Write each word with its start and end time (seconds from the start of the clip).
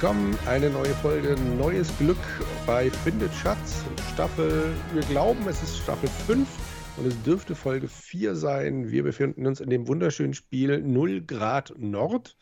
willkommen. 0.00 0.38
Eine 0.46 0.70
neue 0.70 0.94
Folge, 0.94 1.36
neues 1.58 1.92
Glück 1.98 2.16
bei 2.66 2.90
Findet 2.90 3.34
Schatz. 3.34 3.84
Staffel, 4.14 4.74
wir 4.94 5.02
glauben, 5.02 5.46
es 5.46 5.62
ist 5.62 5.76
Staffel 5.76 6.08
5 6.26 6.48
und 6.96 7.06
es 7.06 7.22
dürfte 7.22 7.54
Folge 7.54 7.86
4 7.86 8.34
sein. 8.34 8.90
Wir 8.90 9.02
befinden 9.02 9.46
uns 9.46 9.60
in 9.60 9.68
dem 9.68 9.88
wunderschönen 9.88 10.32
Spiel 10.32 10.80
0 10.80 11.20
Grad 11.26 11.74
Nord. 11.76 12.38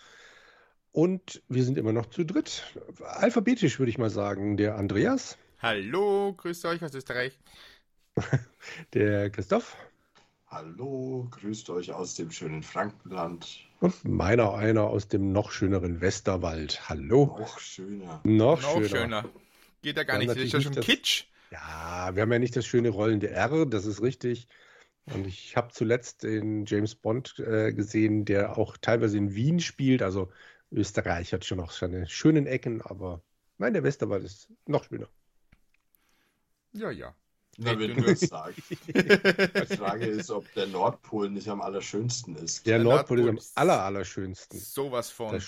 Und 0.93 1.43
wir 1.49 1.65
sind 1.65 1.79
immer 1.79 1.93
noch 1.93 2.07
zu 2.07 2.23
dritt. 2.23 2.63
Alphabetisch 3.03 3.81
würde 3.81 3.91
ich 3.91 3.99
mal 3.99 4.11
sagen. 4.11 4.57
Der 4.57 4.77
Andreas. 4.77 5.37
Hallo, 5.59 6.35
grüßt 6.35 6.65
euch 6.67 6.85
aus 6.85 6.95
Österreich. 6.95 7.37
Der 8.95 9.31
Christoph. 9.31 9.77
Hallo, 10.47 11.27
grüßt 11.33 11.71
euch 11.71 11.93
aus 11.93 12.15
dem 12.15 12.31
schönen 12.31 12.63
Frankenland. 12.63 13.68
Und 13.81 14.05
meiner 14.05 14.55
einer 14.55 14.85
aus 14.85 15.09
dem 15.09 15.33
noch 15.33 15.51
schöneren 15.53 16.01
Westerwald. 16.01 16.89
Hallo. 16.89 17.37
Noch 17.39 17.59
schöner. 17.61 18.21
Noch, 18.25 18.61
Noch 18.63 18.73
schöner. 18.75 18.89
schöner. 18.89 19.25
Geht 19.83 19.97
ja 19.97 20.03
gar 20.03 20.19
nicht, 20.19 20.29
das 20.31 20.37
ist 20.37 20.53
ja 20.53 20.59
natürlich 20.59 20.65
schon 20.65 20.75
das- 20.75 20.85
Kitsch. 20.85 21.25
Ja, 21.51 22.11
wir 22.15 22.23
haben 22.23 22.33
ja 22.33 22.39
nicht 22.39 22.57
das 22.57 22.67
schöne 22.67 22.91
rollende 22.91 23.31
R, 23.31 23.65
das 23.67 23.87
ist 23.87 24.03
richtig. 24.03 24.49
Und 25.07 25.27
ich 25.27 25.57
habe 25.57 25.73
zuletzt 25.73 26.23
den 26.25 26.67
James 26.67 26.95
Bond 26.95 27.39
äh, 27.39 27.73
gesehen, 27.73 28.27
der 28.27 28.59
auch 28.59 28.77
teilweise 28.77 29.17
in 29.17 29.35
Wien 29.35 29.59
spielt. 29.61 30.03
Also 30.03 30.31
Österreich 30.71 31.33
hat 31.33 31.47
schon 31.47 31.57
noch 31.59 31.71
seine 31.71 32.07
schönen 32.07 32.47
Ecken, 32.47 32.83
aber 32.83 33.23
nein, 33.57 33.73
der 33.73 33.83
Westerwald 33.85 34.25
ist 34.25 34.49
noch 34.67 34.85
schöner. 34.85 35.09
Ja, 36.73 36.91
ja. 36.91 37.15
Na, 37.61 37.77
wenn 37.79 37.97
du 37.97 38.05
es 38.05 38.21
sagst. 38.21 38.63
Die 38.87 39.77
Frage 39.77 40.07
ist, 40.07 40.31
ob 40.31 40.51
der 40.55 40.69
Nordpol 40.69 41.29
nicht 41.29 41.49
am 41.49 41.61
allerschönsten 41.61 42.37
ist. 42.37 42.65
Der 42.67 42.79
Der 42.79 42.85
Nordpol 42.85 43.19
ist 43.19 43.23
am 43.23 43.27
Nordpol 43.35 43.45
ist- 43.45 43.59
aller, 43.59 43.83
allerschönsten. 43.83 44.59
Sowas 44.61 45.11
von. 45.11 45.43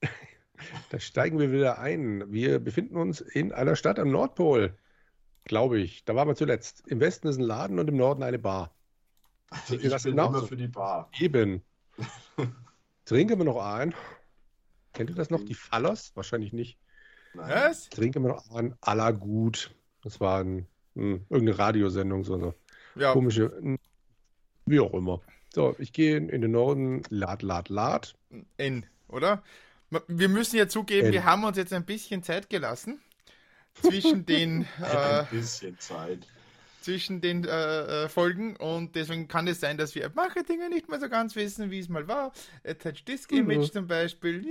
Da, 0.00 0.08
da 0.90 0.98
steigen 1.00 1.38
wir 1.38 1.52
wieder 1.52 1.78
ein. 1.78 2.30
Wir 2.32 2.58
befinden 2.58 2.96
uns 2.96 3.20
in 3.20 3.52
einer 3.52 3.76
Stadt 3.76 3.98
am 4.00 4.10
Nordpol, 4.10 4.76
glaube 5.44 5.78
ich. 5.78 6.04
Da 6.04 6.16
waren 6.16 6.26
wir 6.26 6.34
zuletzt. 6.34 6.82
Im 6.88 6.98
Westen 6.98 7.28
ist 7.28 7.36
ein 7.38 7.42
Laden 7.44 7.78
und 7.78 7.88
im 7.88 7.96
Norden 7.96 8.24
eine 8.24 8.40
Bar. 8.40 8.74
Also 9.50 9.74
ich 9.78 9.88
das 9.88 10.02
bin 10.02 10.12
genauso. 10.12 10.38
immer 10.38 10.46
für 10.48 10.56
die 10.56 10.68
Bar. 10.68 11.08
Eben. 11.18 11.62
Trinken 13.04 13.38
wir 13.38 13.44
noch 13.44 13.64
ein. 13.64 13.94
Kennt 14.94 15.10
ihr 15.10 15.16
das 15.16 15.30
noch? 15.30 15.44
Die 15.44 15.54
Fallers? 15.54 16.10
Wahrscheinlich 16.16 16.52
nicht. 16.52 16.76
Was? 17.34 17.88
Trinken 17.88 18.24
wir 18.24 18.30
noch 18.30 18.50
ein. 18.50 18.74
Aller 18.80 19.12
gut. 19.12 19.70
Das 20.02 20.20
war 20.20 20.40
ein, 20.40 20.56
hm, 20.56 20.66
irgendeine 20.96 21.58
Radiosendung, 21.58 22.24
so 22.24 22.34
eine 22.34 22.54
Ja, 22.96 23.12
komische. 23.12 23.52
hm, 23.60 23.78
Wie 24.66 24.80
auch 24.80 24.94
immer. 24.94 25.20
So, 25.54 25.74
ich 25.78 25.92
gehe 25.92 26.16
in 26.16 26.42
den 26.42 26.50
Norden. 26.50 27.02
Lad, 27.08 27.42
lad, 27.42 27.68
lad. 27.68 28.14
N, 28.58 28.84
oder? 29.08 29.42
Wir 30.08 30.28
müssen 30.28 30.56
ja 30.56 30.68
zugeben, 30.68 31.08
N. 31.08 31.12
wir 31.12 31.24
haben 31.24 31.44
uns 31.44 31.56
jetzt 31.56 31.72
ein 31.72 31.84
bisschen 31.84 32.22
Zeit 32.22 32.50
gelassen 32.50 33.00
zwischen 33.80 34.26
den, 34.26 34.62
äh, 34.82 34.84
Ein 34.86 35.26
bisschen 35.30 35.78
Zeit. 35.78 36.26
zwischen 36.82 37.20
den 37.20 37.44
äh, 37.44 38.04
äh, 38.04 38.08
Folgen 38.08 38.56
und 38.56 38.96
deswegen 38.96 39.28
kann 39.28 39.46
es 39.48 39.60
sein, 39.60 39.78
dass 39.78 39.94
wir 39.94 40.10
manche 40.14 40.42
Dinge 40.42 40.68
nicht 40.68 40.88
mehr 40.88 41.00
so 41.00 41.08
ganz 41.08 41.36
wissen, 41.36 41.70
wie 41.70 41.78
es 41.78 41.88
mal 41.88 42.06
war. 42.08 42.32
Attach 42.64 43.02
Disk 43.06 43.32
Image 43.32 43.68
Mhm. 43.68 43.72
zum 43.72 43.86
Beispiel. 43.86 44.42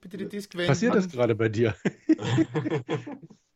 Bitte 0.00 0.16
die 0.16 0.28
Disk 0.28 0.54
wenden. 0.54 0.66
Passiert 0.68 0.94
das 0.94 1.08
gerade 1.08 1.34
bei 1.34 1.48
dir? 1.48 1.74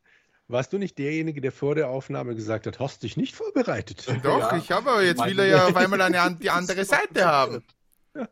Warst 0.47 0.73
du 0.73 0.77
nicht 0.77 0.97
derjenige, 0.97 1.39
der 1.41 1.51
vor 1.51 1.73
der 1.75 1.89
Aufnahme 1.89 2.35
gesagt 2.35 2.67
hat, 2.67 2.79
hast 2.79 3.03
dich 3.03 3.15
nicht 3.17 3.35
vorbereitet? 3.35 4.07
Doch, 4.23 4.51
Ja. 4.51 4.57
ich 4.57 4.71
habe 4.71 4.91
aber 4.91 5.03
jetzt 5.03 5.17
Meine- 5.19 5.31
will 5.31 5.39
er 5.39 5.47
ja 5.47 5.67
auf 5.67 5.75
einmal 5.75 6.01
eine, 6.01 6.19
an- 6.21 6.39
die 6.39 6.49
andere 6.49 6.85
Seite 6.85 7.25
haben. 7.25 7.63
Ja. 8.15 8.27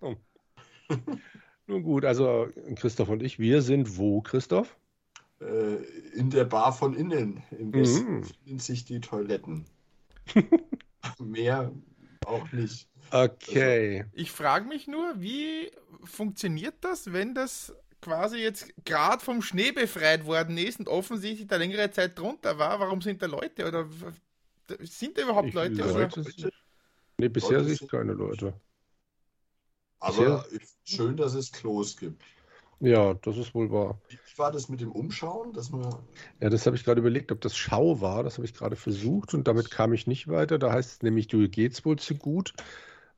Nun 1.68 1.84
gut, 1.84 2.06
also 2.06 2.50
Christoph 2.76 3.10
und 3.10 3.24
ich, 3.24 3.40
wir 3.40 3.62
sind 3.64 3.98
wo, 3.98 4.22
Christoph? 4.22 4.78
Äh, 5.40 5.76
in 6.14 6.30
der 6.30 6.44
Bar 6.46 6.72
von 6.74 6.94
innen. 6.94 7.42
Im 7.58 7.74
Westen 7.74 8.18
Mhm. 8.18 8.24
finden 8.24 8.60
sich 8.60 8.86
die 8.86 9.00
Toiletten. 9.00 9.66
Mehr 11.20 11.72
auch 12.26 12.52
nicht. 12.52 12.88
Okay. 13.10 14.06
Ich 14.14 14.32
frage 14.32 14.68
mich 14.68 14.88
nur, 14.88 15.14
wie 15.20 15.72
funktioniert 16.04 16.76
das, 16.82 17.12
wenn 17.14 17.34
das 17.34 17.74
quasi 18.02 18.38
jetzt 18.38 18.74
gerade 18.86 19.24
vom 19.24 19.42
Schnee 19.42 19.72
befreit 19.72 20.26
worden 20.26 20.58
ist 20.58 20.80
und 20.80 20.90
offensichtlich 20.90 21.48
da 21.48 21.58
längere 21.58 21.92
Zeit 21.92 22.18
drunter 22.18 22.58
war? 22.58 22.80
Warum 22.80 23.02
sind 23.02 23.22
da 23.22 23.28
Leute 23.28 23.68
oder 23.68 23.88
sind 24.80 25.18
da 25.18 25.24
überhaupt 25.24 25.50
Ich- 25.50 25.54
Leute? 25.54 25.76
Leute- 25.76 25.92
Oder? 25.92 26.24
Leute, 26.24 26.52
Nee, 27.18 27.30
bisher 27.30 27.52
Leute 27.52 27.64
sehe 27.66 27.74
ich 27.74 27.80
sind- 27.80 27.92
keine 27.92 28.14
Leute. 28.14 28.54
Aber 30.00 30.46
ich- 30.52 30.96
schön, 30.96 31.16
dass 31.16 31.34
es 31.36 31.52
Klos 31.52 31.96
gibt. 31.98 32.24
Ja, 32.80 33.14
das 33.14 33.38
ist 33.38 33.54
wohl 33.54 33.70
wahr. 33.72 34.02
Wie 34.10 34.18
war 34.38 34.52
das 34.52 34.68
mit 34.68 34.82
dem 34.82 34.92
Umschauen? 34.92 35.54
Dass 35.54 35.70
man 35.70 35.84
Ja, 36.40 36.50
das 36.50 36.66
habe 36.66 36.76
ich 36.76 36.84
gerade 36.84 37.00
überlegt, 37.00 37.32
ob 37.32 37.40
das 37.42 37.56
Schau 37.56 38.02
war. 38.02 38.24
Das 38.24 38.38
habe 38.38 38.46
ich 38.46 38.56
gerade 38.56 38.76
versucht 38.76 39.36
und 39.36 39.48
damit 39.48 39.70
kam 39.70 39.94
ich 39.94 40.08
nicht 40.08 40.28
weiter. 40.28 40.58
Da 40.58 40.72
heißt 40.72 40.92
es 40.94 41.02
nämlich, 41.04 41.28
du 41.28 41.48
geht's 41.48 41.86
wohl 41.86 42.00
zu 42.00 42.16
gut. 42.16 42.54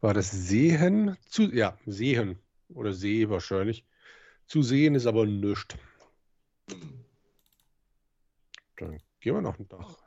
War 0.01 0.13
das 0.13 0.31
Sehen? 0.31 1.15
Zu, 1.29 1.43
ja, 1.43 1.77
Sehen 1.85 2.37
oder 2.73 2.91
See 2.91 3.29
wahrscheinlich. 3.29 3.85
Zu 4.53 4.61
sehen 4.61 4.93
ist 4.93 5.07
aber 5.07 5.25
nichts. 5.25 5.75
Dann 8.77 8.99
gehen 9.19 9.33
wir 9.33 9.41
noch 9.41 9.57
nach. 9.57 9.97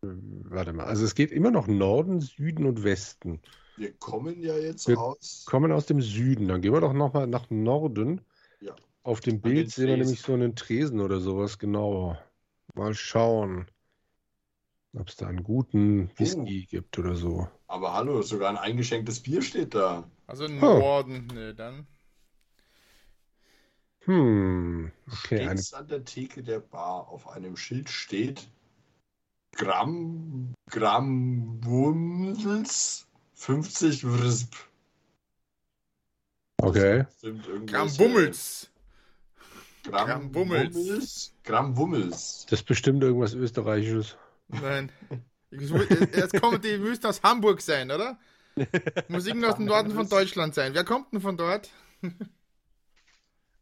äh, 0.00 0.06
Warte 0.48 0.72
mal, 0.72 0.86
also 0.86 1.04
es 1.04 1.14
geht 1.14 1.30
immer 1.30 1.50
noch 1.50 1.66
Norden, 1.66 2.22
Süden 2.22 2.64
und 2.64 2.82
Westen. 2.82 3.42
Wir 3.76 3.92
kommen 3.92 4.40
ja 4.40 4.56
jetzt 4.56 4.88
Wir 4.88 4.98
aus. 4.98 5.44
Kommen 5.46 5.70
aus 5.70 5.84
dem 5.84 6.00
Süden, 6.00 6.48
dann 6.48 6.62
gehen 6.62 6.72
wir 6.72 6.80
doch 6.80 6.94
nochmal 6.94 7.26
nach 7.26 7.50
Norden. 7.50 8.22
Ja. 8.62 8.74
Auf 9.02 9.20
dem 9.20 9.34
An 9.34 9.40
Bild 9.42 9.70
sehen 9.70 9.88
wir 9.88 9.98
nämlich 9.98 10.22
so 10.22 10.32
einen 10.32 10.56
Tresen 10.56 11.00
oder 11.00 11.20
sowas, 11.20 11.58
genau. 11.58 12.16
Mal 12.72 12.94
schauen, 12.94 13.66
ob 14.94 15.10
es 15.10 15.16
da 15.16 15.26
einen 15.26 15.42
guten 15.42 16.10
Whisky 16.16 16.64
gibt 16.64 16.98
oder 16.98 17.16
so. 17.16 17.48
Aber 17.66 17.92
hallo, 17.92 18.22
sogar 18.22 18.48
ein 18.48 18.56
eingeschenktes 18.56 19.20
Bier 19.20 19.42
steht 19.42 19.74
da. 19.74 20.10
Also 20.26 20.48
Norden, 20.48 21.26
ne, 21.26 21.54
dann. 21.54 21.86
Hm, 24.06 24.92
okay, 25.10 25.44
Stets 25.44 25.72
an 25.72 25.88
der 25.88 26.04
Theke 26.04 26.42
der 26.42 26.60
Bar 26.60 27.08
auf 27.08 27.28
einem 27.28 27.56
Schild 27.56 27.88
steht 27.88 28.48
Gramm, 29.56 30.54
Gramm 30.70 31.64
Wumms 31.64 33.06
50 33.34 34.04
Wrisp. 34.04 34.54
okay. 36.60 37.04
Irgendwas. 37.22 37.66
Gramm 37.66 37.96
Bummels. 37.96 38.70
Gramm, 39.84 40.06
Gramm 40.06 40.34
Wummels. 40.34 40.74
Wummels. 40.74 41.34
Gramm 41.44 41.76
Wummels. 41.76 42.46
Das 42.50 42.60
ist 42.60 42.66
bestimmt 42.66 43.02
irgendwas 43.02 43.34
Österreichisches. 43.34 44.16
Nein. 44.48 44.90
Jetzt 45.50 46.40
kommt, 46.40 46.64
die 46.64 46.78
müsste 46.78 47.08
aus 47.08 47.22
Hamburg 47.22 47.60
sein, 47.60 47.90
oder? 47.90 48.18
Muss 49.08 49.26
irgendwo 49.26 49.48
aus 49.48 49.56
dem 49.56 49.66
Norden 49.66 49.92
von 49.92 50.08
Deutschland 50.08 50.54
sein. 50.54 50.74
Wer 50.74 50.84
kommt 50.84 51.12
denn 51.12 51.20
von 51.20 51.36
dort? 51.36 51.70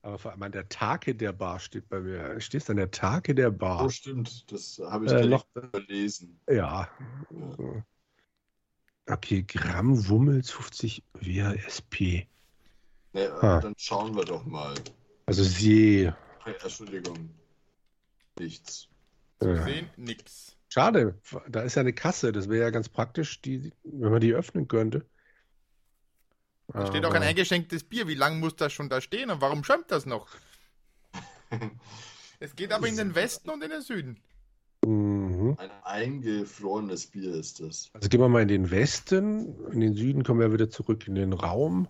Aber 0.02 0.18
vor 0.18 0.32
allem 0.32 0.42
an 0.42 0.52
der 0.52 0.68
Take 0.68 1.14
der 1.14 1.32
Bar 1.32 1.60
steht 1.60 1.88
bei 1.88 2.00
mir. 2.00 2.40
Stehst 2.40 2.68
an 2.68 2.76
der 2.76 2.90
Take 2.90 3.34
der 3.34 3.48
Oh, 3.48 3.52
Bar. 3.52 3.90
stimmt. 3.90 4.50
Das 4.50 4.80
habe 4.84 5.06
ich 5.06 5.12
Äh, 5.12 5.26
noch, 5.26 5.46
überlesen. 5.54 6.40
ja. 6.50 6.88
Okay, 9.08 9.42
Gramm 9.44 10.08
Wummels 10.08 10.50
50 10.50 11.04
WASP. 11.14 12.26
Ne, 13.12 13.30
Ah. 13.42 13.60
Dann 13.60 13.74
schauen 13.76 14.16
wir 14.16 14.24
doch 14.24 14.44
mal. 14.44 14.74
Also 15.26 15.44
See. 15.44 16.12
Hey, 16.44 16.54
Entschuldigung. 16.62 17.30
Nichts. 18.38 18.88
Zu 19.40 19.48
Ja. 19.48 19.64
sehen, 19.64 19.90
nix. 19.96 20.56
Schade, 20.68 21.20
da 21.48 21.60
ist 21.62 21.74
ja 21.74 21.80
eine 21.80 21.92
Kasse. 21.92 22.32
Das 22.32 22.48
wäre 22.48 22.64
ja 22.64 22.70
ganz 22.70 22.88
praktisch, 22.88 23.40
die, 23.42 23.72
wenn 23.84 24.10
man 24.10 24.20
die 24.20 24.32
öffnen 24.34 24.66
könnte. 24.66 25.06
Da 26.72 26.86
steht 26.86 27.04
auch 27.04 27.14
ein 27.14 27.22
eingeschenktes 27.22 27.84
Bier. 27.84 28.08
Wie 28.08 28.14
lange 28.14 28.36
muss 28.36 28.56
das 28.56 28.72
schon 28.72 28.88
da 28.88 29.00
stehen 29.00 29.30
und 29.30 29.40
warum 29.40 29.64
schäumt 29.64 29.90
das 29.90 30.06
noch? 30.06 30.28
Es 32.40 32.56
geht 32.56 32.72
aber 32.72 32.88
in 32.88 32.96
den 32.96 33.14
Westen 33.14 33.50
und 33.50 33.62
in 33.62 33.70
den 33.70 33.82
Süden. 33.82 34.20
Mhm. 34.84 35.54
Ein 35.58 35.70
eingefrorenes 35.84 37.06
Bier 37.06 37.34
ist 37.34 37.60
das. 37.60 37.90
Also 37.92 38.08
gehen 38.08 38.20
wir 38.20 38.28
mal 38.28 38.42
in 38.42 38.48
den 38.48 38.72
Westen. 38.72 39.54
In 39.70 39.78
den 39.78 39.94
Süden 39.94 40.24
kommen 40.24 40.40
wir 40.40 40.52
wieder 40.52 40.68
zurück 40.68 41.06
in 41.06 41.14
den 41.14 41.34
Raum. 41.34 41.86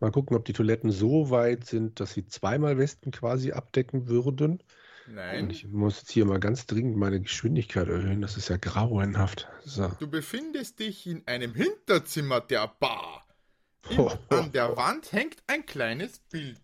Mal 0.00 0.10
gucken, 0.10 0.36
ob 0.36 0.44
die 0.44 0.52
Toiletten 0.52 0.90
so 0.90 1.30
weit 1.30 1.64
sind, 1.64 2.00
dass 2.00 2.12
sie 2.12 2.26
zweimal 2.26 2.76
Westen 2.76 3.12
quasi 3.12 3.52
abdecken 3.52 4.08
würden. 4.08 4.62
Und 5.06 5.14
Nein. 5.14 5.50
ich 5.50 5.68
muss 5.68 5.98
jetzt 6.00 6.10
hier 6.10 6.24
mal 6.24 6.40
ganz 6.40 6.66
dringend 6.66 6.96
meine 6.96 7.20
Geschwindigkeit 7.20 7.88
erhöhen. 7.88 8.20
Das 8.20 8.36
ist 8.36 8.48
ja 8.48 8.56
grauenhaft. 8.56 9.48
So. 9.64 9.92
Du 10.00 10.08
befindest 10.08 10.80
dich 10.80 11.06
in 11.06 11.26
einem 11.26 11.54
Hinterzimmer 11.54 12.40
der 12.40 12.66
Bar. 12.66 13.23
An 14.30 14.52
der 14.52 14.76
Wand 14.76 15.12
hängt 15.12 15.42
ein 15.46 15.64
kleines 15.66 16.18
Bild. 16.30 16.58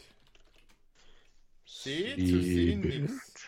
Seh 1.67 2.15
zu 2.17 2.43
sehen 2.43 2.81
nichts. 2.81 3.43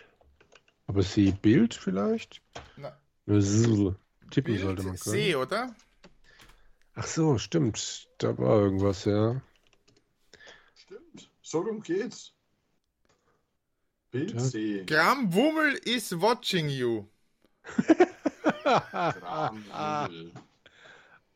Aber 0.87 1.03
Sehbild 1.03 1.75
vielleicht? 1.75 2.43
Na, 2.77 2.97
Zzz. 3.27 3.95
Tippen 4.31 4.55
Bild, 4.55 4.61
sollte 4.65 4.83
man 4.83 4.97
können. 4.99 5.15
Seh, 5.17 5.35
oder? 5.37 5.75
Ach 6.95 7.07
so, 7.07 7.39
stimmt. 7.39 8.09
Da 8.19 8.37
war 8.39 8.61
irgendwas, 8.61 9.05
ja. 9.07 9.41
Stimmt. 10.75 11.31
So 11.43 11.61
rum 11.61 11.83
geht's. 11.83 12.33
Bild 14.11 14.35
Das- 14.37 14.51
C. 14.51 14.85
Gramm 14.85 15.33
Wummel 15.33 15.75
is 15.85 16.13
watching 16.21 16.69
you. 16.69 17.07
Gramm 18.65 19.65
Wummel. 19.71 20.33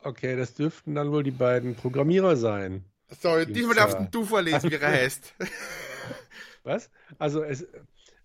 Okay, 0.06 0.37
das 0.37 0.55
dürften 0.55 0.94
dann 0.94 1.11
wohl 1.11 1.25
die 1.25 1.32
beiden 1.32 1.75
Programmierer 1.75 2.37
sein. 2.37 2.85
So, 3.20 3.44
diesmal 3.44 3.75
darfst 3.75 3.99
du 4.12 4.25
vorlesen, 4.25 4.70
wie 4.70 4.76
er 4.76 4.88
heißt. 4.88 5.35
Was? 6.62 6.91
Also 7.19 7.43
es, 7.43 7.67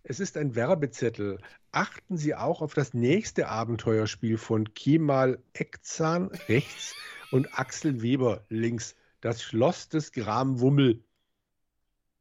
es 0.04 0.20
ist 0.20 0.38
ein 0.38 0.54
Werbezettel. 0.54 1.40
Achten 1.72 2.18
Sie 2.18 2.36
auch 2.36 2.62
auf 2.62 2.76
das 2.76 2.94
nächste 2.94 3.48
Abenteuerspiel 3.48 4.38
von 4.38 4.76
Kemal 4.76 5.42
Ekzan 5.54 6.28
rechts 6.48 6.94
und 7.32 7.58
Axel 7.58 8.04
Weber 8.04 8.46
links. 8.50 8.96
Das 9.20 9.42
Schloss 9.42 9.90
des 9.90 10.12
Gram 10.12 10.60
Wummel. 10.60 11.04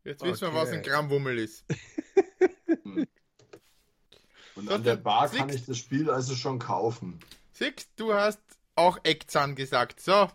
Jetzt 0.05 0.25
wissen 0.25 0.49
wir, 0.49 0.55
was 0.55 0.71
ein 0.71 0.79
Okay. 0.79 0.89
Gramm 0.89 1.11
Wummel 1.11 1.39
ist. 1.39 1.67
Und 4.57 4.67
Das 4.67 4.75
an 4.77 4.85
der 4.85 4.97
Bar 4.97 5.29
kann 5.31 5.51
ich 5.51 5.67
das 5.67 5.77
Spiel 5.77 6.11
also 6.11 6.35
schon 6.35 6.59
kaufen. 6.59 7.19
Siehst, 7.53 7.91
du 7.97 8.13
hast 8.13 8.41
auch 8.81 8.99
Eckzahn 9.05 9.55
gesagt. 9.55 10.01
So, 10.01 10.29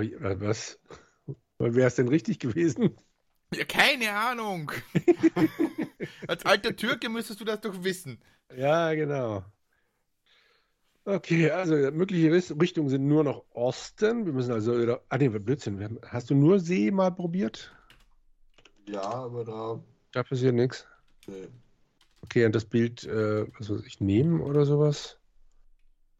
ich, 0.00 0.12
äh, 0.12 0.40
was? 0.40 0.78
Wäre 1.58 1.86
es 1.86 1.94
denn 1.94 2.08
richtig 2.08 2.38
gewesen? 2.40 2.96
ja, 3.54 3.64
keine 3.64 4.12
Ahnung. 4.12 4.72
Als 6.28 6.44
alter 6.44 6.74
Türke 6.74 7.08
müsstest 7.08 7.40
du 7.40 7.44
das 7.44 7.60
doch 7.60 7.84
wissen. 7.84 8.20
Ja, 8.56 8.92
genau. 8.94 9.44
Okay, 11.06 11.50
also 11.50 11.74
mögliche 11.92 12.32
Richtungen 12.32 12.88
sind 12.88 13.06
nur 13.06 13.24
noch 13.24 13.44
Osten. 13.50 14.24
Wir 14.24 14.32
müssen 14.32 14.52
also 14.52 14.80
wieder. 14.80 15.02
Ah, 15.10 15.18
nee, 15.18 15.28
Blödsinn. 15.28 15.78
Wir 15.78 15.86
haben, 15.86 16.00
hast 16.06 16.30
du 16.30 16.34
nur 16.34 16.58
See 16.60 16.90
mal 16.90 17.10
probiert? 17.10 17.72
Ja, 18.88 19.02
aber 19.02 19.44
da. 19.44 19.80
Da 20.12 20.22
passiert 20.22 20.54
nichts. 20.54 20.86
Nee. 21.26 21.48
Okay, 22.22 22.46
und 22.46 22.54
das 22.54 22.64
Bild, 22.64 23.04
äh, 23.04 23.46
was 23.58 23.68
weiß 23.68 23.84
ich, 23.84 24.00
nehmen 24.00 24.40
oder 24.40 24.64
sowas? 24.64 25.18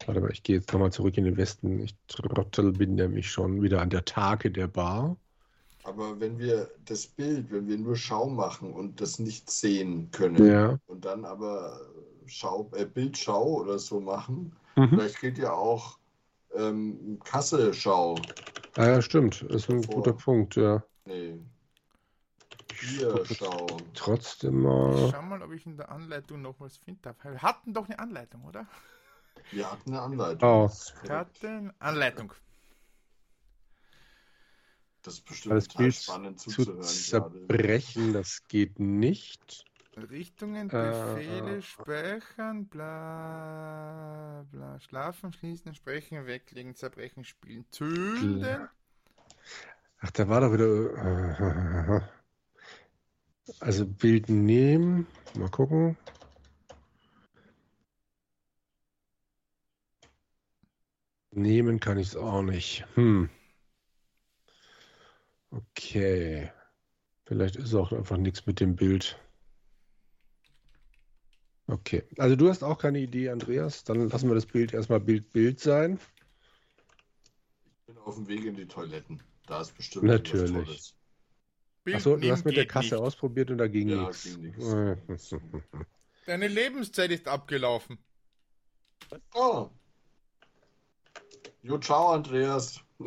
Warte 0.07 0.21
mal, 0.21 0.31
ich 0.33 0.43
gehe 0.43 0.57
jetzt 0.57 0.73
nochmal 0.73 0.93
zurück 0.93 1.17
in 1.17 1.25
den 1.25 1.37
Westen. 1.37 1.81
Ich 1.81 1.97
trottel 2.09 2.73
bin 2.73 2.95
nämlich 2.95 3.31
schon 3.31 3.63
wieder 3.63 3.81
an 3.81 3.91
der 3.91 4.05
Tage 4.05 4.51
der 4.51 4.67
Bar. 4.69 5.17
Aber 5.85 6.19
wenn 6.19 6.39
wir 6.39 6.71
das 6.87 7.07
Bild, 7.07 7.51
wenn 7.51 7.67
wir 7.69 7.77
nur 7.79 7.97
Schau 7.97 8.29
machen 8.29 8.73
und 8.73 9.01
das 9.01 9.19
nicht 9.19 9.51
sehen 9.51 10.11
können 10.11 10.47
Ja. 10.47 10.79
und 10.87 11.05
dann 11.05 11.25
aber 11.25 11.79
Schau, 12.27 12.71
äh, 12.75 12.87
Bildschau 12.87 13.61
oder 13.61 13.79
so 13.79 14.01
machen, 14.01 14.57
Mhm. 14.77 14.89
vielleicht 14.91 15.21
geht 15.21 15.39
ja 15.39 15.53
auch 15.53 15.99
ähm, 16.55 17.19
Kasse-Schau. 17.25 18.17
Ah, 18.77 18.87
ja, 18.87 19.03
stimmt. 19.03 19.43
Ist 19.43 19.69
ein 19.69 19.83
Davor. 19.83 19.97
guter 19.97 20.13
Punkt, 20.15 20.57
ja. 20.57 20.83
Nee, 21.05 21.39
Ich 22.73 22.81
hier 22.81 23.23
trotzdem 23.95 24.59
Ich 24.59 24.63
mal. 24.63 25.11
schau 25.11 25.23
mal, 25.23 25.43
ob 25.43 25.53
ich 25.53 25.67
in 25.67 25.77
der 25.77 25.91
Anleitung 25.91 26.43
noch 26.43 26.59
was 26.61 26.77
finde. 26.79 27.15
Wir 27.23 27.43
hatten 27.43 27.75
doch 27.75 27.87
eine 27.87 27.99
Anleitung, 27.99 28.45
oder? 28.45 28.67
Wir 29.51 29.71
hatten 29.71 29.91
eine 29.93 30.03
Anleitung. 30.03 30.49
Oh. 30.49 30.69
Korrekt. 30.69 31.05
Karten, 31.07 31.73
Anleitung. 31.79 32.33
Das 35.03 35.15
ist 35.15 35.25
bestimmt 35.27 35.55
Das 35.57 35.69
total 35.69 35.83
Bild 35.85 35.95
spannend 35.97 36.41
zu 36.41 36.51
zuzuhören 36.51 36.81
gerade. 36.81 37.47
zerbrechen, 37.47 38.13
das 38.15 38.43
geht 38.49 38.79
nicht. 38.79 39.65
Richtungen, 39.97 40.71
Äh, 40.71 40.73
Befehle, 40.73 41.63
Speichern, 41.63 42.67
bla, 42.67 44.45
bla, 44.51 44.81
schlafen, 44.81 45.33
schließen, 45.33 45.75
sprechen, 45.75 46.27
weglegen, 46.27 46.75
zerbrechen, 46.75 47.23
spielen, 47.25 47.65
zünden. 47.71 48.69
Ach, 50.01 50.11
da 50.11 50.29
war 50.29 50.41
doch 50.41 50.53
wieder. 50.53 51.99
äh, 51.99 52.01
Also 53.61 53.87
Bild 53.87 54.29
nehmen. 54.31 55.07
Mal 55.35 55.51
gucken. 55.51 55.97
Nehmen 61.37 61.81
kann 61.81 61.99
ich 61.99 62.09
es 62.09 62.17
auch 62.17 62.43
nicht. 62.43 62.85
Hm. 62.95 63.29
Okay. 65.51 66.51
Vielleicht 67.27 67.57
ist 67.57 67.75
auch 67.75 67.93
einfach 67.93 68.17
nichts 68.17 68.47
mit 68.47 68.61
dem 68.61 68.77
Bild. 68.77 69.19
Okay. 71.67 72.03
Also 72.19 72.37
du 72.37 72.49
hast 72.49 72.63
auch 72.63 72.79
keine 72.79 72.99
Idee, 72.99 73.31
Andreas. 73.31 73.85
Dann 73.85 74.09
lassen 74.09 74.29
wir 74.29 74.35
das 74.35 74.47
Bild 74.47 74.75
erstmal 74.75 75.01
Bild 75.01 75.33
Bild 75.33 75.61
sein. 75.61 75.99
Ich 77.81 77.87
bin 77.87 77.99
auf 77.99 78.17
dem 78.17 78.29
Weg 78.29 78.45
in 78.45 78.55
die 78.55 78.67
Toiletten. 78.67 79.23
Da 79.47 79.61
ist 79.61 79.75
bestimmt 79.77 80.05
Natürlich. 80.05 80.95
Achso, 81.93 82.17
du 82.17 82.31
hast 82.31 82.45
mit 82.47 82.57
der 82.57 82.67
Kasse 82.67 82.95
nicht. 82.95 83.03
ausprobiert 83.05 83.51
und 83.51 83.59
da 83.59 83.69
ging 83.69 83.89
Ja, 83.91 84.07
nichts. 84.09 84.27
Äh, 84.27 84.97
Deine 86.27 86.49
Lebenszeit 86.49 87.11
ist 87.11 87.29
abgelaufen. 87.29 87.99
Oh. 89.35 89.69
Jo, 91.65 91.79
ciao, 91.79 92.09
Andreas. 92.13 92.81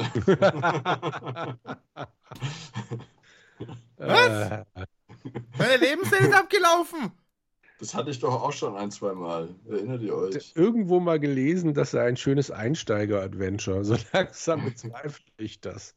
Äh, 3.98 4.64
Meine 5.58 5.78
Lebenszeit 5.80 6.22
ist 6.22 6.34
abgelaufen. 6.34 7.12
Das 7.80 7.96
hatte 7.96 8.12
ich 8.12 8.20
doch 8.20 8.44
auch 8.44 8.52
schon 8.52 8.76
ein, 8.76 8.92
zwei 8.92 9.14
Mal. 9.14 9.56
Erinnert 9.68 10.02
ihr 10.04 10.16
euch? 10.16 10.52
irgendwo 10.56 11.00
mal 11.00 11.20
gelesen, 11.20 11.74
das 11.74 11.92
sei 11.92 12.08
ein 12.08 12.18
schönes 12.18 12.52
Einsteiger-Adventure. 12.52 13.84
So 13.84 13.98
langsam 14.14 14.66
bezweifle 14.66 15.26
ich 15.38 15.60
das. 15.60 15.96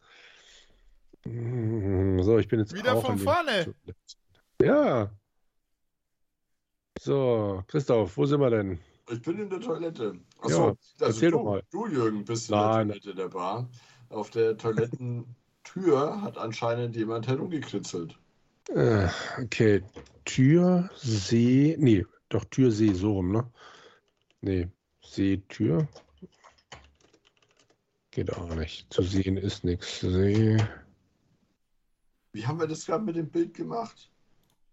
Mm, 1.24 2.20
So, 2.22 2.38
ich 2.38 2.48
bin 2.48 2.60
jetzt 2.60 2.74
Wieder 2.74 2.94
auch 2.94 3.04
von 3.04 3.18
vorne. 3.18 3.74
Ja. 4.62 5.10
So, 6.98 7.62
Christoph, 7.66 8.16
wo 8.16 8.24
sind 8.24 8.40
wir 8.40 8.50
denn? 8.50 8.78
Ich 9.10 9.22
bin 9.22 9.38
in 9.38 9.50
der 9.50 9.60
Toilette. 9.60 10.14
Ja, 10.14 10.44
Achso, 10.44 10.68
also 10.68 10.78
erzähl 11.00 11.30
du, 11.30 11.38
doch 11.38 11.44
mal. 11.44 11.62
du, 11.70 11.86
Jürgen, 11.86 12.24
bist 12.24 12.48
in 12.50 12.56
Nein. 12.56 12.88
der 12.88 13.00
Toilette 13.00 13.14
der 13.16 13.28
Bar. 13.28 13.68
Auf 14.10 14.30
der 14.30 14.56
Toilettentür 14.56 16.22
hat 16.22 16.38
anscheinend 16.38 16.96
jemand 16.96 17.26
herumgekritzelt. 17.26 18.18
Äh, 18.68 19.08
okay, 19.38 19.82
Tür, 20.24 20.88
See, 20.96 21.76
nee, 21.78 22.06
doch 22.28 22.44
Tür, 22.46 22.70
See, 22.70 22.92
so 22.92 23.14
rum, 23.14 23.32
ne? 23.32 23.50
Nee, 24.42 24.68
See, 25.02 25.42
Tür. 25.48 25.88
Geht 28.12 28.32
auch 28.32 28.54
nicht. 28.54 28.92
Zu 28.92 29.02
sehen 29.02 29.36
ist 29.36 29.64
nichts. 29.64 30.00
See. 30.00 30.56
Wie 32.32 32.46
haben 32.46 32.60
wir 32.60 32.66
das 32.66 32.86
gerade 32.86 33.04
mit 33.04 33.16
dem 33.16 33.28
Bild 33.28 33.54
gemacht? 33.54 34.10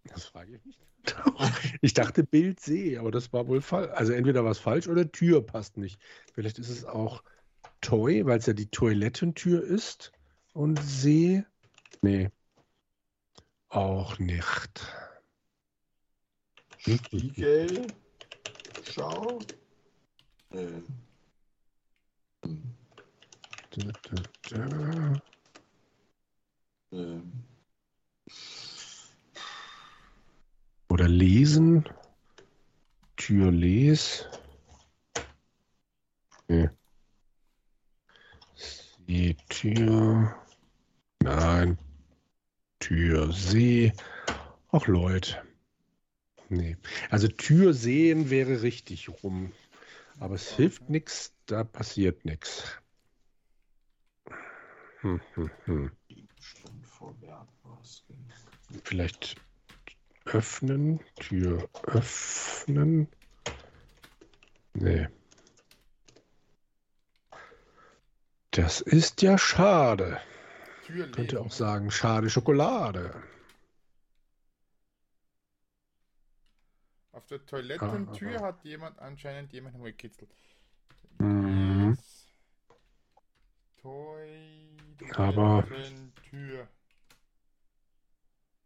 Das 0.06 0.26
frage 0.26 0.56
ich 0.56 0.66
mich. 0.66 0.78
Ich 1.82 1.94
dachte 1.94 2.24
Bild 2.24 2.60
See, 2.60 2.98
aber 2.98 3.12
das 3.12 3.32
war 3.34 3.48
wohl 3.48 3.62
falsch. 3.62 3.92
Also 3.94 4.14
entweder 4.14 4.44
war 4.44 4.52
es 4.52 4.60
falsch 4.60 4.88
oder 4.88 5.12
Tür 5.12 5.46
passt 5.46 5.78
nicht. 5.78 6.00
Vielleicht 6.34 6.60
ist 6.60 6.70
es 6.70 6.86
auch 6.86 7.24
Toy, 7.82 8.26
weil 8.26 8.40
es 8.40 8.46
ja 8.46 8.54
die 8.54 8.70
Toilettentür 8.70 9.64
ist. 9.64 10.12
Und 10.54 10.82
See. 10.82 11.44
Nee. 12.02 12.30
Auch 13.70 14.18
nicht. 14.20 14.82
Spiegel. 16.80 17.88
Schau. 18.84 19.40
Nee. 20.52 20.84
Hm, 22.44 22.76
Da, 23.72 23.92
da, 24.04 24.24
da. 24.50 25.22
nee. 26.92 27.22
Oder 30.98 31.10
lesen. 31.10 31.88
Tür 33.18 33.52
les. 33.52 34.26
Nee. 36.48 36.72
See, 38.56 39.38
Tür. 39.48 40.36
Nein. 41.22 41.78
Tür, 42.80 43.32
See. 43.32 43.94
Ach, 44.72 44.88
Leute. 44.88 45.40
Nee. 46.50 46.78
Also 47.12 47.28
Tür 47.28 47.76
sehen 47.76 48.32
wäre 48.32 48.64
richtig 48.64 49.08
rum. 49.22 49.52
Aber 50.20 50.34
es 50.34 50.52
hilft 50.56 50.90
nichts, 50.90 51.32
da 51.46 51.64
passiert 51.64 52.26
nichts. 52.26 52.76
Hm, 55.02 55.22
hm, 55.36 55.52
hm. 55.66 55.92
Vielleicht 58.84 59.36
öffnen, 60.28 61.00
Tür 61.16 61.70
öffnen. 61.84 63.08
Nee. 64.74 65.08
Das 68.52 68.82
ist 68.82 69.22
ja 69.22 69.38
schade. 69.38 70.20
Tür 70.86 71.12
Könnte 71.12 71.40
auch 71.42 71.52
sagen, 71.52 71.92
schade 71.92 72.30
Schokolade. 72.30 73.24
Auf 77.12 77.26
der 77.28 77.46
Toilettentür 77.46 78.42
Ah, 78.42 78.44
hat 78.44 78.64
jemand 78.64 79.00
anscheinend 79.00 79.52
jemanden 79.52 79.84
gekitzelt. 79.84 80.30
Mhm. 81.20 81.98
Aber-. 85.16 85.66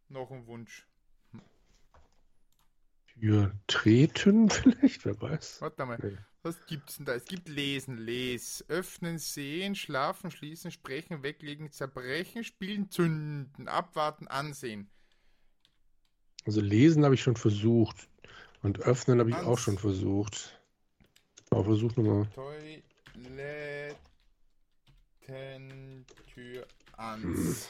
Noch 0.10 0.32
ein 0.32 0.46
Wunsch. 0.48 0.86
Tür 3.20 3.51
treten 3.68 4.50
vielleicht, 4.50 5.06
wer 5.06 5.22
weiß. 5.22 5.62
Warte 5.62 5.86
mal. 5.86 5.98
Nee. 6.01 6.18
Was 6.44 6.65
gibt's 6.65 6.98
denn 6.98 7.06
da? 7.06 7.13
Es 7.13 7.25
gibt 7.25 7.48
Lesen, 7.50 7.98
Les, 7.98 8.65
Öffnen, 8.68 9.20
Sehen, 9.20 9.75
Schlafen, 9.75 10.32
Schließen, 10.32 10.72
Sprechen, 10.72 11.22
Weglegen, 11.22 11.72
Zerbrechen, 11.72 12.44
Spielen, 12.44 12.89
Zünden, 12.89 13.68
Abwarten, 13.68 14.27
Ansehen. 14.27 14.89
Also 16.46 16.60
lesen 16.62 17.06
habe 17.06 17.13
ich 17.13 17.22
schon 17.22 17.36
versucht. 17.36 18.10
Und 18.63 18.80
öffnen 18.80 19.20
habe 19.20 19.30
ich 19.30 19.36
auch 19.36 19.50
Hans. 19.50 19.62
schon 19.62 19.77
versucht. 19.77 20.60
Aber 21.51 21.65
versuch 21.65 21.96
nochmal. 21.96 22.27
Toilettentür 25.27 26.68
ans. 26.98 27.70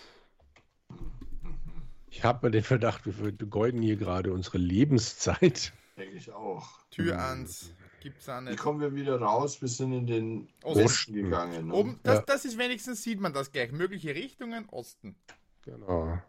Ich 2.13 2.23
habe 2.25 2.51
den 2.51 2.61
Verdacht, 2.63 3.05
wir 3.05 3.13
vergeuden 3.13 3.81
hier 3.81 3.95
gerade 3.95 4.33
unsere 4.33 4.57
Lebenszeit. 4.57 5.71
Denke 5.97 6.17
ich 6.17 6.31
auch. 6.31 6.67
Tür 6.91 7.13
Hm. 7.13 7.19
ans. 7.21 7.73
Gibt's 8.01 8.27
auch 8.27 8.41
Wie 8.41 8.45
nicht. 8.49 8.59
kommen 8.59 8.81
wir 8.81 8.93
wieder 8.95 9.19
raus? 9.21 9.61
Wir 9.61 9.67
sind 9.69 9.93
in 9.93 10.07
den 10.07 10.49
Osten. 10.63 10.83
Osten 10.83 11.13
gegangen. 11.13 11.67
ne? 11.67 11.73
Oben, 11.73 11.99
das, 12.03 12.17
Ja. 12.17 12.23
das 12.27 12.45
ist 12.45 12.57
wenigstens, 12.57 13.01
sieht 13.03 13.19
man 13.21 13.31
das 13.33 13.51
gleich. 13.51 13.71
Mögliche 13.71 14.13
Richtungen, 14.13 14.67
Osten. 14.69 15.15
Genau. 15.63 16.19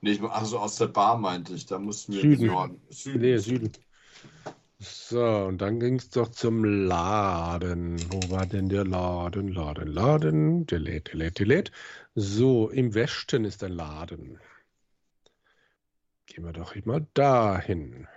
Nee, 0.00 0.10
ich, 0.12 0.22
also 0.22 0.58
aus 0.58 0.76
der 0.76 0.88
Bar 0.88 1.16
meinte 1.16 1.54
ich. 1.54 1.64
Da 1.66 1.78
mussten 1.78 2.12
wir 2.12 2.20
Süden. 2.20 2.46
Norden. 2.48 2.80
Süden. 2.90 3.20
Nee, 3.22 3.38
Süden. 3.38 3.72
So, 4.80 5.24
und 5.46 5.58
dann 5.58 5.80
ging 5.80 5.94
es 5.96 6.10
doch 6.10 6.28
zum 6.28 6.62
Laden. 6.64 7.96
Wo 8.12 8.30
war 8.30 8.44
denn 8.44 8.68
der 8.68 8.84
Laden? 8.84 9.48
Laden, 9.48 9.86
Laden. 9.86 10.66
Der 10.66 10.78
lädt, 10.80 11.08
der 11.08 11.14
lädt, 11.14 11.38
der 11.38 11.46
lädt. 11.46 11.72
So, 12.16 12.68
im 12.68 12.92
Westen 12.94 13.44
ist 13.46 13.62
ein 13.64 13.72
Laden. 13.72 14.38
Gehen 16.34 16.46
wir 16.46 16.52
doch 16.52 16.74
mal 16.84 17.06
dahin. 17.14 18.08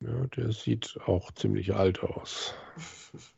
Ja, 0.00 0.26
der 0.26 0.50
sieht 0.50 0.98
auch 1.06 1.30
ziemlich 1.30 1.74
alt 1.74 2.02
aus. 2.02 2.54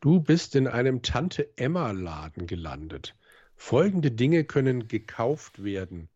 Du 0.00 0.20
bist 0.20 0.54
in 0.54 0.68
einem 0.68 1.00
Tante-Emma-Laden 1.00 2.46
gelandet. 2.46 3.16
Folgende 3.56 4.10
Dinge 4.10 4.44
können 4.44 4.86
gekauft 4.86 5.64
werden. 5.64 6.10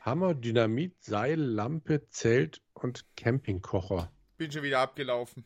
Hammer, 0.00 0.32
Dynamit, 0.34 0.94
Seil, 1.04 1.38
Lampe, 1.38 2.08
Zelt 2.08 2.62
und 2.72 3.04
Campingkocher. 3.14 4.10
Bin 4.38 4.50
schon 4.50 4.62
wieder 4.62 4.78
abgelaufen. 4.80 5.44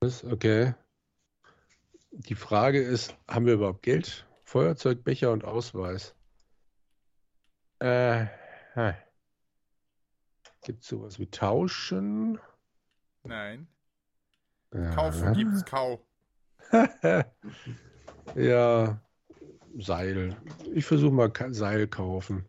Okay. 0.00 0.72
Die 2.12 2.34
Frage 2.34 2.80
ist, 2.80 3.14
haben 3.28 3.44
wir 3.44 3.52
überhaupt 3.52 3.82
Geld? 3.82 4.26
Feuerzeug, 4.52 5.02
Becher 5.02 5.32
und 5.32 5.46
Ausweis. 5.46 6.14
Äh, 7.78 8.26
gibt 10.62 10.82
es 10.82 10.88
sowas 10.88 11.18
wie 11.18 11.30
Tauschen? 11.30 12.38
Nein. 13.22 13.66
Ja. 14.74 14.94
Kaufen 14.94 15.32
gibt's 15.32 15.64
Kau. 15.64 16.04
Ja, 18.34 19.00
Seil. 19.78 20.36
Ich 20.74 20.84
versuche 20.84 21.12
mal 21.12 21.32
Seil 21.54 21.88
kaufen. 21.88 22.46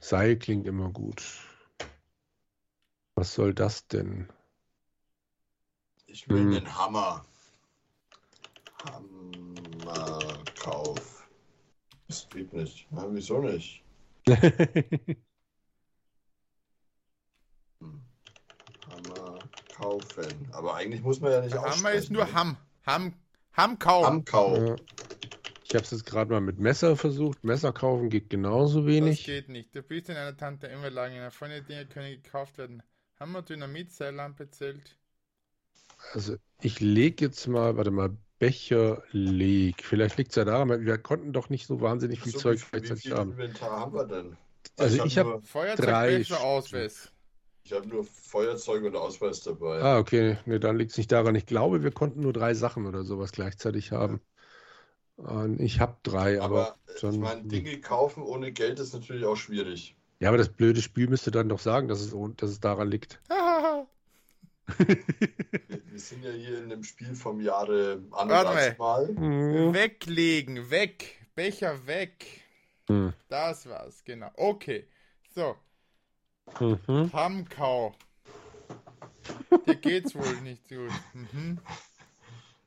Seil 0.00 0.38
klingt 0.38 0.68
immer 0.68 0.90
gut. 0.90 1.24
Was 3.16 3.34
soll 3.34 3.54
das 3.54 3.88
denn? 3.88 4.28
Ich 6.06 6.28
will 6.28 6.42
Hm. 6.42 6.54
einen 6.54 6.78
Hammer. 6.78 7.24
Hammerkauf. 9.90 11.28
Das 12.08 12.28
geht 12.28 12.52
nicht. 12.52 12.86
Ja, 12.90 13.06
wieso 13.10 13.40
nicht? 13.40 13.82
Hammer 18.90 19.38
kaufen. 19.76 20.48
Aber 20.52 20.74
eigentlich 20.74 21.02
muss 21.02 21.20
man 21.20 21.32
ja 21.32 21.40
nicht 21.40 21.54
Hammer 21.54 21.68
aussprechen. 21.68 21.98
ist 21.98 22.10
nur 22.10 22.24
ne? 22.24 22.32
Ham. 22.34 22.56
Ham. 22.86 23.14
Hamkau. 23.56 24.04
Hamkau. 24.04 24.56
Ja. 24.56 24.76
Ich 25.64 25.74
habe 25.74 25.84
es 25.84 25.90
jetzt 25.92 26.06
gerade 26.06 26.30
mal 26.32 26.40
mit 26.40 26.58
Messer 26.58 26.96
versucht. 26.96 27.44
Messer 27.44 27.72
kaufen 27.72 28.10
geht 28.10 28.28
genauso 28.30 28.80
Das 28.80 28.86
wenig. 28.86 29.24
geht 29.24 29.48
nicht. 29.48 29.74
Du 29.74 29.82
bist 29.82 30.08
in 30.08 30.16
einer 30.16 30.36
Tante 30.36 30.66
immer 30.66 30.90
lange. 30.90 31.30
Folgende 31.30 31.62
Dinge 31.62 31.86
können 31.86 32.10
gekauft 32.22 32.58
werden. 32.58 32.82
Hammer, 33.20 33.42
Dynamit, 33.42 33.92
Seillampe, 33.92 34.50
Zelt. 34.50 34.98
Also 36.12 36.36
ich 36.60 36.80
lege 36.80 37.26
jetzt 37.26 37.46
mal, 37.46 37.76
warte 37.76 37.90
mal, 37.90 38.16
Becher 38.40 39.02
leg. 39.12 39.84
Vielleicht 39.84 40.16
liegt 40.18 40.30
es 40.30 40.36
ja 40.36 40.44
daran, 40.44 40.68
weil 40.70 40.84
wir 40.84 40.98
konnten 40.98 41.32
doch 41.32 41.48
nicht 41.50 41.66
so 41.68 41.80
wahnsinnig 41.80 42.20
viel 42.20 42.32
So, 42.32 42.38
Zeug 42.40 42.58
wie, 42.58 42.62
wie 42.64 42.70
gleichzeitig 42.72 43.02
viel 43.04 43.14
haben. 43.16 43.30
Inventar 43.32 43.70
haben 43.78 43.94
wir 43.94 44.04
denn? 44.06 44.36
Also 44.78 45.04
ich 45.04 45.16
hab 45.18 45.26
hab- 45.26 45.32
nur, 45.34 45.42
Feuerzeug, 45.42 45.86
Drei. 45.86 46.24
Ausweis. 46.42 47.12
ich 47.64 47.72
hab 47.72 47.86
nur 47.86 48.02
Feuerzeug 48.04 48.82
und 48.84 48.96
Ausweis 48.96 49.42
dabei. 49.42 49.80
Ah, 49.82 49.98
okay. 49.98 50.38
Nee, 50.46 50.58
dann 50.58 50.76
liegt 50.78 50.90
es 50.92 50.96
nicht 50.98 51.12
daran. 51.12 51.34
Ich 51.36 51.46
glaube, 51.46 51.84
wir 51.84 51.90
konnten 51.92 52.20
nur 52.20 52.32
drei 52.32 52.54
Sachen 52.54 52.86
oder 52.86 53.04
sowas 53.04 53.30
gleichzeitig 53.32 53.92
haben. 53.92 54.20
Und 55.16 55.60
ich 55.60 55.80
habe 55.80 55.96
drei, 56.02 56.40
aber, 56.40 56.68
Aber 56.68 56.76
äh, 56.96 57.00
dann- 57.02 57.12
ich 57.14 57.20
meine, 57.20 57.42
Dinge 57.44 57.78
kaufen 57.80 58.22
ohne 58.22 58.52
Geld 58.52 58.80
ist 58.80 58.94
natürlich 58.94 59.26
auch 59.26 59.36
schwierig. 59.36 59.94
ja, 60.18 60.28
aber 60.30 60.38
das 60.38 60.48
blöde 60.48 60.80
Spiel 60.80 61.08
müsste 61.08 61.30
dann 61.30 61.50
doch 61.50 61.60
sagen, 61.60 61.88
dass 61.88 62.00
es, 62.00 62.14
dass 62.38 62.50
es 62.50 62.60
daran 62.60 62.90
liegt. 62.90 63.20
Wir, 64.78 65.78
wir 65.90 65.98
sind 65.98 66.24
ja 66.24 66.30
hier 66.32 66.58
in 66.58 66.68
dem 66.70 66.84
Spiel 66.84 67.14
vom 67.14 67.40
Jahre 67.40 68.00
Warte 68.10 68.76
mal. 68.78 69.08
Mhm. 69.12 69.74
Weglegen, 69.74 70.70
weg. 70.70 71.16
Becher 71.34 71.86
weg. 71.86 72.26
Hm. 72.88 73.12
Das 73.28 73.68
war's, 73.68 74.02
genau. 74.04 74.30
Okay. 74.36 74.86
So, 75.34 75.56
Mhm. 76.58 77.12
Hamkau. 77.12 77.94
Dir 79.66 79.76
geht's 79.76 80.14
wohl 80.14 80.40
nicht 80.42 80.68
gut. 80.68 80.90
Mhm. 81.14 81.58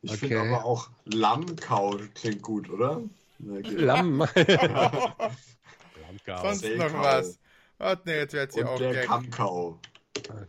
Ich 0.02 0.12
Okay. 0.12 0.20
finde 0.28 0.42
aber 0.42 0.66
auch 0.66 0.90
Lammkau 1.06 1.98
klingt 2.14 2.42
gut, 2.42 2.70
oder? 2.70 3.02
Ja. 3.40 3.70
Lamm. 3.72 4.20
Lammkau. 6.02 6.42
Sonst 6.42 6.62
Selkau. 6.62 6.90
noch 6.90 7.04
was. 7.04 7.40
Warte, 7.78 8.02
nee, 8.06 8.16
jetzt 8.18 8.34
wird 8.34 8.52
sie 8.54 8.62
Und 8.62 8.68
auch 8.68 8.78
der. 8.78 9.06
Kammkau. 9.06 9.80
Okay. 10.18 10.46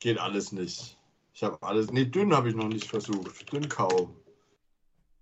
Geht 0.00 0.18
alles 0.18 0.52
nicht. 0.52 0.98
Ich 1.32 1.42
habe 1.42 1.62
alles. 1.62 1.90
Nee, 1.90 2.06
dünn 2.06 2.34
habe 2.34 2.48
ich 2.48 2.54
noch 2.54 2.68
nicht 2.68 2.88
versucht. 2.88 3.52
Dünnkau. 3.52 4.14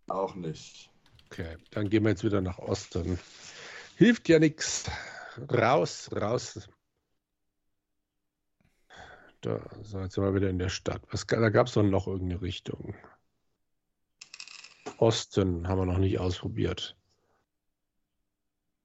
Auch 0.09 0.35
nicht. 0.35 0.91
okay, 1.27 1.57
dann 1.71 1.89
gehen 1.89 2.05
wir 2.05 2.11
jetzt 2.11 2.25
wieder 2.25 2.41
nach 2.41 2.59
Osten. 2.59 3.19
Hilft 3.97 4.29
ja 4.29 4.39
nichts. 4.39 4.91
Raus, 5.51 6.11
raus. 6.13 6.69
Da, 9.41 9.61
so, 9.83 10.01
jetzt 10.01 10.15
sind 10.15 10.25
wir 10.25 10.35
wieder 10.35 10.49
in 10.49 10.59
der 10.59 10.69
Stadt. 10.69 11.03
Was, 11.11 11.27
da 11.27 11.49
gab 11.51 11.67
es 11.67 11.75
doch 11.75 11.83
noch 11.83 12.07
irgendeine 12.07 12.41
Richtung. 12.41 12.95
Osten 14.99 15.67
haben 15.67 15.79
wir 15.79 15.87
noch 15.87 15.99
nicht 15.99 16.19
ausprobiert. 16.19 16.97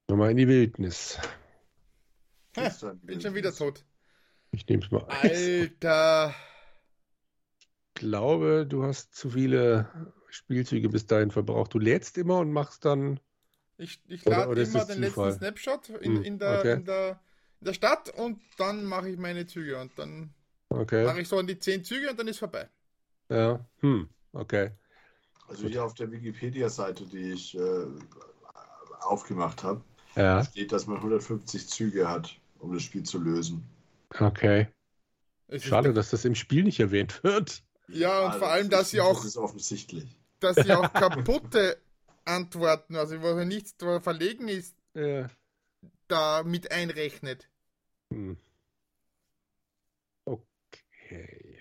Nochmal 0.08 0.32
in 0.32 0.38
die 0.38 0.48
Wildnis. 0.48 1.20
Dann 2.54 3.00
Bin 3.02 3.22
schon 3.22 3.36
wieder 3.36 3.54
tot. 3.54 3.86
Ich 4.52 4.68
nehme 4.68 4.84
es 4.84 4.92
mal. 4.92 5.04
Alter. 5.04 6.34
Ich 7.96 8.02
glaube, 8.02 8.66
du 8.68 8.84
hast 8.84 9.14
zu 9.16 9.30
viele 9.32 10.14
Spielzüge 10.30 10.90
bis 10.90 11.06
dahin 11.06 11.32
verbraucht. 11.32 11.74
Du 11.74 11.80
lädst 11.80 12.18
immer 12.18 12.40
und 12.40 12.52
machst 12.52 12.86
dann. 12.86 13.20
Ich, 13.78 14.02
ich 14.08 14.26
lade 14.26 14.62
immer 14.62 14.86
den 14.86 15.02
letzten 15.02 15.04
Zufall? 15.04 15.34
Snapshot 15.34 15.90
in, 15.90 16.16
Hm, 16.16 16.24
in, 16.24 16.40
der, 16.40 16.60
okay. 16.60 16.74
in, 16.76 16.86
der, 16.86 17.20
in 17.62 17.66
der 17.66 17.74
Stadt 17.74 18.10
und 18.18 18.40
dann 18.58 18.86
mache 18.86 19.10
ich 19.10 19.18
meine 19.18 19.46
Züge 19.48 19.80
und 19.80 19.98
dann 19.98 20.34
Okay. 20.70 21.06
mache 21.06 21.22
ich 21.22 21.28
so 21.28 21.38
an 21.38 21.48
die 21.48 21.60
10 21.60 21.84
Züge 21.84 22.10
und 22.10 22.20
dann 22.20 22.28
ist 22.28 22.40
vorbei. 22.40 22.70
Ja. 23.30 23.66
Hm. 23.82 24.10
Okay. 24.34 24.72
Also 25.48 25.68
hier 25.68 25.84
auf 25.84 25.94
der 25.96 26.12
Wikipedia-Seite, 26.12 27.06
die 27.06 27.32
ich 27.34 27.58
äh, 27.58 27.86
aufgemacht 29.02 29.64
habe, 29.64 29.82
Ja. 30.16 30.44
steht, 30.44 30.72
dass 30.72 30.88
man 30.88 30.98
150 30.98 31.68
Züge 31.68 32.08
hat, 32.08 32.36
um 32.60 32.74
das 32.74 32.84
Spiel 32.84 33.04
zu 33.04 33.20
lösen. 33.20 33.64
Okay. 34.18 34.68
Es 35.48 35.64
Schade, 35.64 35.94
dass 35.94 36.10
das 36.12 36.26
im 36.26 36.36
Spiel 36.36 36.64
nicht 36.64 36.80
erwähnt 36.80 37.24
wird. 37.24 37.64
Ja, 37.88 38.20
und 38.20 38.28
Also, 38.28 38.40
vor 38.40 38.48
allem, 38.50 38.70
dass 38.70 38.92
sie 38.92 39.02
auch, 39.02 39.16
Das 39.16 39.26
ist 39.26 39.38
offensichtlich. 39.38 40.16
dass 40.40 40.56
sie 40.58 40.72
auch 40.74 40.92
kaputte 40.94 41.78
Antworten, 42.26 42.96
also 42.96 43.22
wo 43.22 43.34
nichts 43.44 43.76
verlegen 44.02 44.48
ist, 44.48 44.76
Ja. 44.94 45.30
da 46.08 46.44
mit 46.44 46.72
einrechnet. 46.72 47.50
Hm. 48.12 48.38
Okay. 50.26 51.58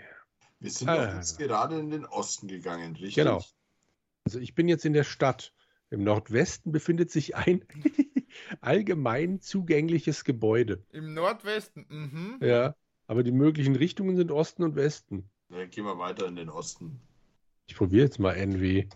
Wir 0.60 0.70
sind 0.70 0.88
Ah. 0.88 1.06
doch 1.06 1.14
jetzt 1.14 1.38
gerade 1.38 1.78
in 1.78 1.90
den 1.90 2.04
Osten 2.04 2.48
gegangen, 2.48 2.92
richtig? 2.96 3.14
Genau. 3.14 3.42
Also 4.24 4.38
ich 4.40 4.54
bin 4.54 4.68
jetzt 4.68 4.84
in 4.84 4.92
der 4.92 5.04
Stadt. 5.04 5.54
Im 5.90 6.04
Nordwesten 6.04 6.70
befindet 6.70 7.10
sich 7.10 7.34
ein 7.36 7.64
allgemein 8.60 9.40
zugängliches 9.40 10.24
Gebäude. 10.24 10.84
Im 10.90 11.14
Nordwesten, 11.14 11.86
mhm. 11.88 12.38
Ja. 12.46 12.74
Aber 13.06 13.22
die 13.22 13.32
möglichen 13.32 13.74
Richtungen 13.76 14.16
sind 14.16 14.30
Osten 14.30 14.62
und 14.62 14.76
Westen. 14.76 15.30
Dann 15.48 15.70
gehen 15.70 15.84
wir 15.84 15.98
weiter 15.98 16.26
in 16.26 16.36
den 16.36 16.50
Osten. 16.50 17.00
Ich 17.66 17.74
probiere 17.76 18.04
jetzt 18.04 18.18
mal 18.18 18.34
NW. 18.34 18.86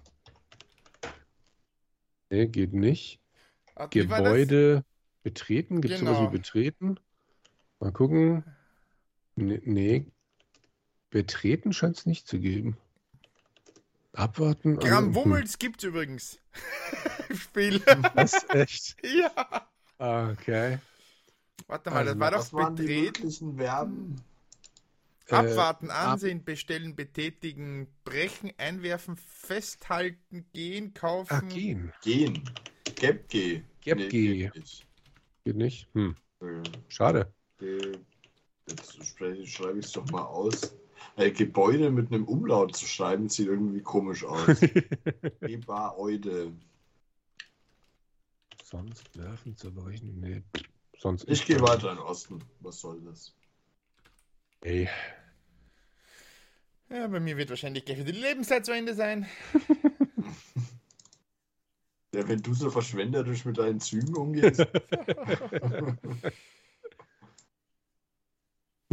Nee, 2.31 2.47
geht 2.47 2.73
nicht. 2.73 3.21
Das? 3.75 3.91
Gebäude. 3.91 4.85
Betreten? 5.23 5.81
Gibt 5.81 5.95
es 5.95 6.01
Genau. 6.01 6.15
sowas 6.15 6.33
wie 6.33 6.37
betreten? 6.39 7.01
Mal 7.81 7.93
gucken. 7.93 8.45
Nee, 9.37 9.61
nee. 9.65 10.07
Betreten 11.11 11.73
scheint 11.73 11.97
es 11.99 12.07
nicht 12.07 12.27
zu 12.27 12.39
geben. 12.41 12.77
Abwarten. 14.15 14.77
Gramm 14.79 15.09
also- 15.09 15.15
Wummels 15.25 15.59
gibt's 15.59 15.85
übrigens. 15.85 16.39
Im 17.29 17.37
Spiel. 17.39 17.81
Hm. 17.85 18.03
Was? 18.15 18.45
Echt? 18.51 18.97
ja. 19.05 19.67
Okay. 20.33 20.79
Warte 21.67 21.91
mal, 21.91 22.05
das 22.05 22.09
Also, 22.15 22.21
war 22.21 22.31
doch 22.31 22.39
Was 22.39 22.53
waren 22.53 22.77
die 22.77 22.83
betreten. 23.11 23.57
Verben? 23.57 24.17
Äh, 25.29 25.35
Abwarten, 25.35 25.91
ab- 25.91 26.09
ansehen, 26.13 26.45
bestellen, 26.45 26.95
betätigen, 26.97 27.87
brechen, 28.05 28.53
einwerfen, 28.59 29.17
festhalten, 29.17 30.45
gehen, 30.53 30.93
kaufen. 30.93 31.33
Ah, 31.33 31.41
gehen. 31.41 31.93
Gehen. 32.03 32.43
Geb 32.97 33.29
G. 33.29 33.63
Geb 33.81 33.97
Nee, 33.99 34.09
G. 34.09 34.37
geht 34.39 34.55
nicht. 34.57 34.87
Geht 35.45 35.57
nicht. 35.57 35.89
Hm. 35.95 36.17
Äh, 36.41 36.63
Schade. 36.89 37.33
Jetzt 37.61 39.07
schreibe 39.07 39.79
ich 39.79 39.87
es 39.87 39.93
doch 39.93 40.05
mal 40.11 40.23
aus. 40.23 40.75
Äh, 41.17 41.31
Gebäude 41.31 41.91
mit 41.91 42.13
einem 42.13 42.25
Umlaut 42.25 42.77
zu 42.77 42.87
schreiben, 42.87 43.29
sieht 43.29 43.49
irgendwie 43.49 43.83
komisch 43.83 44.25
aus. 44.25 44.47
Gebäude. 45.41 46.53
Sonst 48.65 49.19
werfen, 49.19 49.57
zerbrechen. 49.57 50.21
Nee. 50.21 50.43
Sonst 50.99 51.29
Ich 51.29 51.45
gehe 51.45 51.61
weiter 51.61 51.91
in 51.91 51.97
den 51.97 52.05
Osten. 52.05 52.39
Was 52.61 52.81
soll 52.81 53.01
das? 53.03 53.35
Ey. 54.63 54.89
Ja, 56.89 57.07
bei 57.09 57.21
mir 57.21 57.37
wird 57.37 57.51
wahrscheinlich 57.51 57.85
gleich 57.85 57.99
wieder 57.99 58.13
die 58.13 58.21
Lebenszeit 58.21 58.65
zu 58.65 58.73
Ende 58.73 58.95
sein. 58.95 59.27
Ja, 62.15 62.29
wenn 62.29 62.43
du 62.43 62.53
so 62.53 62.71
verschwenderisch 62.71 63.45
mit 63.47 63.57
deinen 63.57 63.81
Zügen 63.81 64.15
umgehst. 64.15 64.61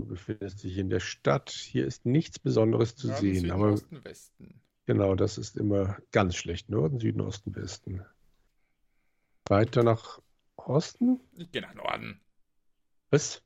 Du 0.10 0.16
befindest 0.16 0.64
dich 0.64 0.76
in 0.80 0.90
der 0.90 1.02
Stadt. 1.02 1.52
Hier 1.52 1.86
ist 1.86 2.04
nichts 2.04 2.40
Besonderes 2.40 2.96
zu 2.96 3.10
Norden, 3.10 3.22
sehen. 3.22 3.36
Süden, 3.36 3.52
aber 3.52 3.74
Osten, 3.74 4.04
Westen. 4.04 4.62
genau, 4.88 5.14
das 5.14 5.38
ist 5.38 5.56
immer 5.56 6.00
ganz 6.12 6.36
schlecht. 6.36 6.68
Norden, 6.68 7.00
Süden, 7.00 7.22
Osten, 7.22 7.56
Westen. 7.56 8.04
Weiter 9.48 9.84
nach 9.84 10.20
Osten? 10.56 11.20
Ich 11.38 11.52
gehe 11.52 11.62
nach 11.62 11.76
Norden. 11.76 12.20
Was? 13.12 13.44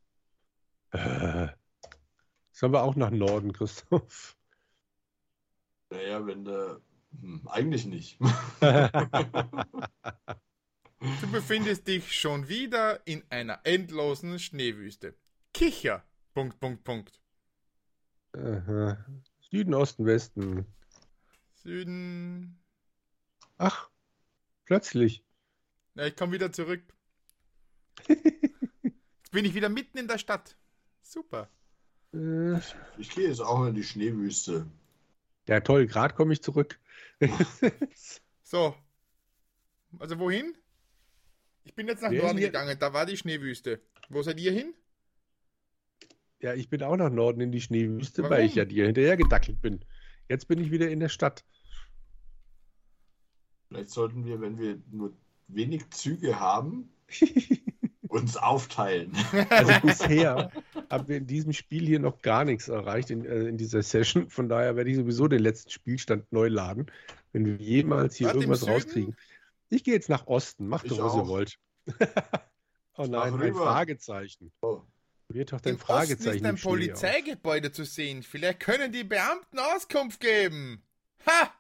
Äh, 0.91 1.50
sollen 2.53 2.72
wir 2.72 2.84
auch 2.84 2.96
nach 2.96 3.12
Norden, 3.12 3.51
Christoph? 3.51 4.38
naja, 5.89 6.25
wenn 6.25 6.46
der. 6.46 6.79
Hm, 7.20 7.46
eigentlich 7.48 7.86
nicht. 7.86 8.17
Du 11.22 11.29
befindest 11.34 11.86
dich 11.89 12.15
schon 12.15 12.48
wieder 12.48 13.05
in 13.05 13.25
einer 13.29 13.60
endlosen 13.65 14.39
Schneewüste. 14.39 15.17
Kicher. 15.53 16.01
Punkt, 16.33 16.59
Punkt, 16.59 16.83
Punkt. 16.83 17.19
Aha. 18.33 19.05
Süden, 19.51 19.73
Osten, 19.73 20.05
Westen. 20.05 20.65
Süden. 21.55 22.59
Ach, 23.57 23.89
plötzlich. 24.65 25.23
Ja, 25.95 26.07
ich 26.07 26.15
komme 26.15 26.31
wieder 26.33 26.51
zurück. 26.51 26.81
Jetzt 28.07 29.31
bin 29.31 29.45
ich 29.45 29.53
wieder 29.53 29.69
mitten 29.69 29.97
in 29.97 30.07
der 30.07 30.17
Stadt. 30.17 30.55
Super. 31.01 31.49
Äh, 32.13 32.57
Ich 32.97 33.09
gehe 33.11 33.27
jetzt 33.27 33.41
auch 33.41 33.65
in 33.65 33.75
die 33.75 33.83
Schneewüste. 33.83 34.67
ja, 35.47 35.59
toll, 35.59 35.85
gerade 35.87 36.13
komme 36.15 36.33
ich 36.33 36.41
zurück. 36.41 36.79
So. 38.46 38.75
Also 39.98 40.19
wohin? 40.19 40.55
Ich 41.63 41.74
bin 41.74 41.87
jetzt 41.87 42.03
nach 42.03 42.11
Wer 42.11 42.22
Norden 42.24 42.37
gegangen, 42.39 42.77
da 42.77 42.93
war 42.93 43.05
die 43.07 43.17
Schneewüste. 43.17 43.81
Wo 44.09 44.22
seid 44.22 44.39
ihr 44.39 44.51
hin? 44.51 44.75
Ja, 46.44 46.53
ich 46.53 46.70
bin 46.70 46.84
auch 46.84 46.98
nach 46.98 47.10
Norden 47.10 47.40
in 47.40 47.53
die 47.53 47.62
Schneewüste, 47.62 48.24
weil 48.24 48.32
Warum? 48.32 48.46
ich 48.46 48.56
ja 48.56 48.66
dir 48.66 48.86
hinterher 48.86 49.16
gedackelt 49.16 49.62
bin. 49.62 49.79
Jetzt 50.27 50.50
bin 50.50 50.60
ich 50.60 50.72
wieder 50.72 50.90
in 50.90 51.00
der 51.00 51.08
Stadt. 51.08 51.46
Vielleicht 53.70 53.90
sollten 53.92 54.25
wir, 54.25 54.42
wenn 54.42 54.60
wir 54.60 54.77
nur 54.92 55.14
wenig 55.48 55.90
Züge 55.92 56.42
haben, 56.42 56.92
uns 58.10 58.36
aufteilen. 58.36 59.14
Also 59.50 59.72
bisher 59.84 60.51
haben 60.90 61.08
wir 61.08 61.16
in 61.16 61.27
diesem 61.27 61.53
Spiel 61.53 61.88
hier 61.88 62.00
noch 62.00 62.22
gar 62.22 62.44
nichts 62.44 62.68
erreicht 62.68 63.10
in, 63.10 63.24
äh, 63.24 63.46
in 63.46 63.58
dieser 63.58 63.82
Session. 63.82 64.29
Von 64.29 64.50
daher 64.50 64.75
werde 64.75 64.90
ich 64.90 64.98
sowieso 64.98 65.29
den 65.29 65.42
letzten 65.42 65.72
Spielstand 65.72 66.29
neu 66.34 66.50
laden, 66.50 66.88
wenn 67.32 67.46
wir 67.46 67.56
jemals 67.56 68.18
hier 68.18 68.27
Warte, 68.27 68.40
im 68.40 68.42
irgendwas 68.42 68.68
rauskriegen. 68.68 69.16
Ich 69.70 69.86
gehe 69.86 69.94
jetzt 69.94 70.10
nach 70.10 70.27
Osten. 70.27 70.68
Macht 70.68 70.92
doch, 70.92 71.00
was 71.00 71.16
ihr 71.16 71.27
wollt. 71.27 71.58
oh 72.98 73.06
nein, 73.06 73.34
ein. 73.34 73.53
Fragezeichen. 73.53 74.51
Oh. 74.62 74.82
Wird 75.29 75.51
doch 75.51 75.62
dein 75.62 75.74
Im 75.74 75.75
Osten 75.77 75.88
Fragezeichen 75.88 76.46
ist 76.46 76.46
ein 76.46 76.57
Polizeigebäude 76.57 77.72
zu 77.72 77.86
sehen. 77.86 78.24
Vielleicht 78.24 78.59
können 78.59 78.92
die 78.92 79.03
Beamten 79.03 79.57
Auskunft 79.59 80.20
geben. 80.20 80.83
Ha! 81.25 81.51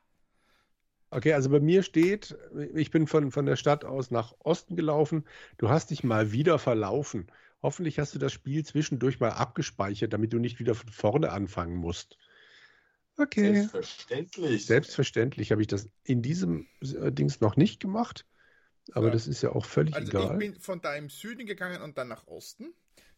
Okay, 1.09 1.33
also 1.33 1.49
bei 1.49 1.59
mir 1.59 1.83
steht, 1.83 2.35
ich 2.73 2.89
bin 2.89 3.05
von, 3.07 3.31
von 3.31 3.45
der 3.45 3.55
Stadt 3.55 3.85
aus 3.85 4.09
nach 4.09 4.33
Osten 4.39 4.75
gelaufen. 4.75 5.25
Du 5.57 5.69
hast 5.69 5.91
dich 5.91 6.03
mal 6.03 6.31
wieder 6.31 6.57
verlaufen. 6.57 7.27
Hoffentlich 7.61 7.99
hast 7.99 8.13
du 8.15 8.19
das 8.19 8.33
Spiel 8.33 8.65
zwischendurch 8.65 9.19
mal 9.19 9.29
abgespeichert, 9.29 10.11
damit 10.11 10.33
du 10.33 10.39
nicht 10.39 10.59
wieder 10.59 10.75
von 10.75 10.89
vorne 10.89 11.31
anfangen 11.31 11.75
musst. 11.75 12.17
Okay. 13.17 13.53
Selbstverständlich. 13.53 14.65
Selbstverständlich 14.65 15.51
habe 15.51 15.61
ich 15.61 15.67
das 15.67 15.87
in 16.03 16.21
diesem 16.21 16.67
äh, 16.81 17.11
Dings 17.11 17.41
noch 17.41 17.55
nicht 17.55 17.79
gemacht. 17.79 18.25
Aber 18.91 19.07
So. 19.07 19.11
das 19.11 19.27
ist 19.27 19.41
ja 19.43 19.51
auch 19.51 19.65
völlig 19.65 19.95
Also 19.95 20.09
egal. 20.09 20.33
ich 20.33 20.39
bin 20.39 20.59
von 20.59 20.81
da 20.81 20.95
im 20.95 21.09
Süden 21.09 21.45
gegangen 21.45 21.81
und 21.81 21.97
dann 21.97 22.07
nach 22.07 22.27
Osten. 22.27 22.73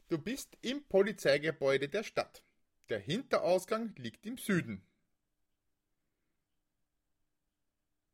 Du 0.08 0.18
bist 0.18 0.58
im 0.62 0.84
Polizeigebäude 0.88 1.90
der 1.90 2.04
Stadt. 2.04 2.44
Der 2.90 3.00
Hinterausgang 3.00 3.96
liegt 3.98 4.26
im 4.26 4.38
Süden. 4.38 4.86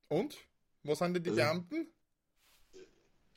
Und? 0.07 0.37
Wo 0.83 0.95
sind 0.95 1.13
denn 1.15 1.23
die 1.23 1.29
Also- 1.31 1.41
Beamten? 1.41 1.87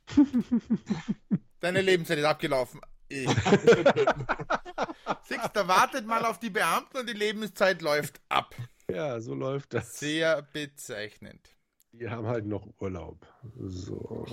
Deine 1.61 1.81
Lebenszeit 1.81 2.19
ist 2.19 2.25
abgelaufen. 2.25 2.81
Ich. 3.09 3.27
Siehst, 5.29 5.51
da 5.55 5.67
wartet 5.69 6.07
mal 6.07 6.25
auf 6.25 6.39
die 6.39 6.51
Beamten 6.51 6.99
und 6.99 7.09
die 7.09 7.15
Lebenszeit 7.15 7.81
läuft 7.83 8.21
ab. 8.29 8.55
Ja, 8.91 9.21
so 9.21 9.35
läuft 9.35 9.73
das. 9.75 9.99
Sehr 9.99 10.43
bezeichnend. 10.43 11.49
Die 11.93 12.09
haben 12.09 12.27
halt 12.27 12.45
noch 12.47 12.67
Urlaub. 12.81 13.27
So. 13.57 14.27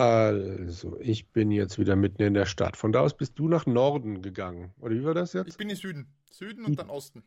Also, 0.00 0.98
ich 1.00 1.28
bin 1.28 1.50
jetzt 1.50 1.78
wieder 1.78 1.94
mitten 1.94 2.22
in 2.22 2.32
der 2.32 2.46
Stadt. 2.46 2.78
Von 2.78 2.90
da 2.90 3.00
aus 3.00 3.14
bist 3.14 3.38
du 3.38 3.48
nach 3.48 3.66
Norden 3.66 4.22
gegangen. 4.22 4.72
Oder 4.80 4.94
wie 4.94 5.04
war 5.04 5.12
das 5.12 5.34
Ich 5.34 5.44
jetzt? 5.44 5.58
bin 5.58 5.68
im 5.68 5.76
Süden. 5.76 6.06
Süden 6.30 6.64
und 6.64 6.78
dann 6.78 6.88
Osten. 6.88 7.22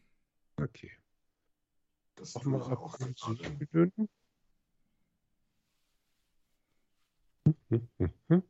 Okay. 0.57 0.91
Das 2.15 2.35
Auch 2.35 2.41
tue 2.41 2.51
mal 2.53 2.61
ich 2.61 2.77
auch. 2.77 2.97
Süden. 3.15 4.09
Hm, 7.45 7.87
hm, 7.99 8.09
hm. 8.29 8.43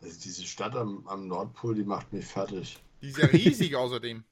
Also 0.00 0.20
diese 0.20 0.44
Stadt 0.44 0.76
am, 0.76 1.06
am 1.08 1.26
Nordpol, 1.28 1.74
die 1.74 1.84
macht 1.84 2.10
mich 2.12 2.24
fertig. 2.24 2.78
Die 3.02 3.08
ist 3.08 3.18
ja 3.18 3.26
riesig 3.26 3.74
außerdem. 3.76 4.24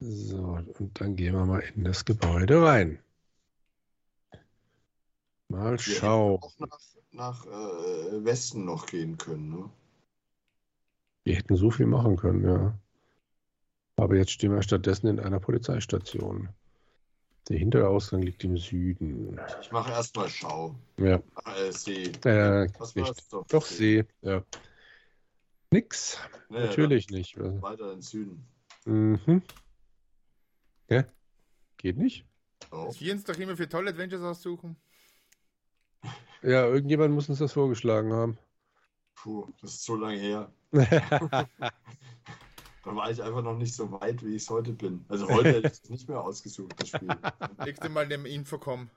So, 0.00 0.58
und 0.78 1.00
dann 1.00 1.14
gehen 1.16 1.34
wir 1.34 1.44
mal 1.44 1.60
in 1.60 1.84
das 1.84 2.04
Gebäude 2.04 2.62
rein. 2.62 2.98
Mal 5.50 5.72
Wir 5.72 5.78
schauen. 5.78 6.34
hätten 6.40 6.44
auch 6.44 6.58
nach, 6.58 6.80
nach 7.12 7.46
äh, 7.46 8.24
Westen 8.24 8.64
noch 8.64 8.86
gehen 8.86 9.18
können. 9.18 9.50
Ne? 9.50 9.70
Wir 11.24 11.36
hätten 11.36 11.56
so 11.56 11.70
viel 11.70 11.86
machen 11.86 12.16
können, 12.16 12.44
ja. 12.44 12.78
Aber 13.96 14.16
jetzt 14.16 14.30
stehen 14.30 14.52
wir 14.52 14.62
stattdessen 14.62 15.08
in 15.08 15.20
einer 15.20 15.40
Polizeistation. 15.40 16.48
Der 17.48 17.58
Hinterausgang 17.58 18.22
liegt 18.22 18.44
im 18.44 18.56
Süden. 18.56 19.38
Ich 19.60 19.72
mache 19.72 19.90
erstmal 19.90 20.28
Schau. 20.28 20.76
Ja, 20.98 21.20
Äh, 21.56 21.72
See. 21.72 22.04
äh, 22.24 22.68
Was 22.78 22.94
war 22.96 23.08
nicht. 23.08 23.32
doch? 23.32 23.46
Doch, 23.48 23.66
See, 23.66 24.04
ja. 24.22 24.44
Nix, 25.72 26.18
Naja, 26.48 26.66
natürlich 26.66 27.10
nicht. 27.10 27.36
Weiter 27.38 27.86
in 27.90 27.96
den 27.98 28.02
Süden. 28.02 28.46
Mhm. 28.86 29.42
Ja, 30.88 31.04
geht 31.76 31.96
nicht? 31.96 32.24
Oh. 32.72 32.86
Dass 32.86 33.00
wir 33.00 33.12
uns 33.12 33.24
doch 33.24 33.36
immer 33.38 33.56
für 33.56 33.68
tolle 33.68 33.90
Adventures 33.90 34.22
aussuchen. 34.22 34.76
Ja, 36.42 36.66
irgendjemand 36.66 37.14
muss 37.14 37.28
uns 37.28 37.38
das 37.38 37.52
vorgeschlagen 37.52 38.12
haben. 38.12 38.38
Puh, 39.14 39.46
das 39.60 39.74
ist 39.74 39.84
so 39.84 39.96
lange 39.96 40.18
her. 40.18 40.52
Da 42.82 42.96
war 42.96 43.10
ich 43.10 43.22
einfach 43.22 43.42
noch 43.42 43.58
nicht 43.58 43.74
so 43.74 43.92
weit, 43.92 44.24
wie 44.24 44.34
ich 44.34 44.42
es 44.44 44.48
heute 44.48 44.72
bin. 44.72 45.04
Also 45.08 45.28
heute 45.28 45.50
hätte 45.52 45.66
ich 45.66 45.74
es 45.74 45.90
nicht 45.90 46.08
mehr 46.08 46.22
ausgesucht, 46.22 46.72
das 46.78 46.88
Spiel. 46.88 47.10
Nächstes 47.62 47.90
Mal 47.90 48.08
dem 48.08 48.24
Infocom. 48.24 48.88